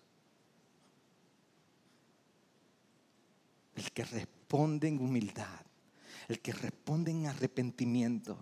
[3.74, 5.60] El que responde en humildad,
[6.28, 8.38] el que responde en arrepentimiento,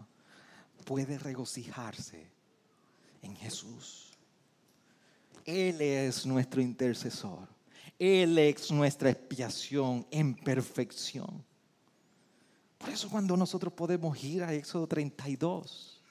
[0.85, 2.31] puede regocijarse
[3.23, 4.13] en Jesús.
[5.45, 7.49] Él es nuestro intercesor.
[7.99, 11.45] Él es nuestra expiación en perfección.
[12.81, 16.03] Por eso cuando nosotros podemos ir a Éxodo 32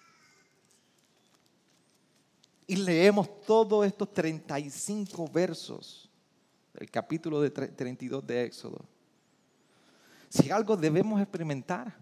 [2.67, 6.07] y leemos todos estos 35 versos
[6.71, 8.85] del capítulo de 32 de Éxodo,
[10.29, 11.97] si algo debemos experimentar,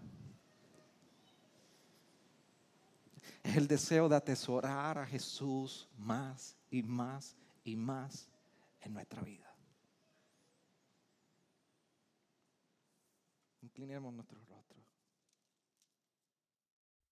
[3.42, 8.28] es el deseo de atesorar a Jesús más y más y más
[8.82, 9.50] en nuestra vida.
[13.62, 14.47] Inclinemos rostros.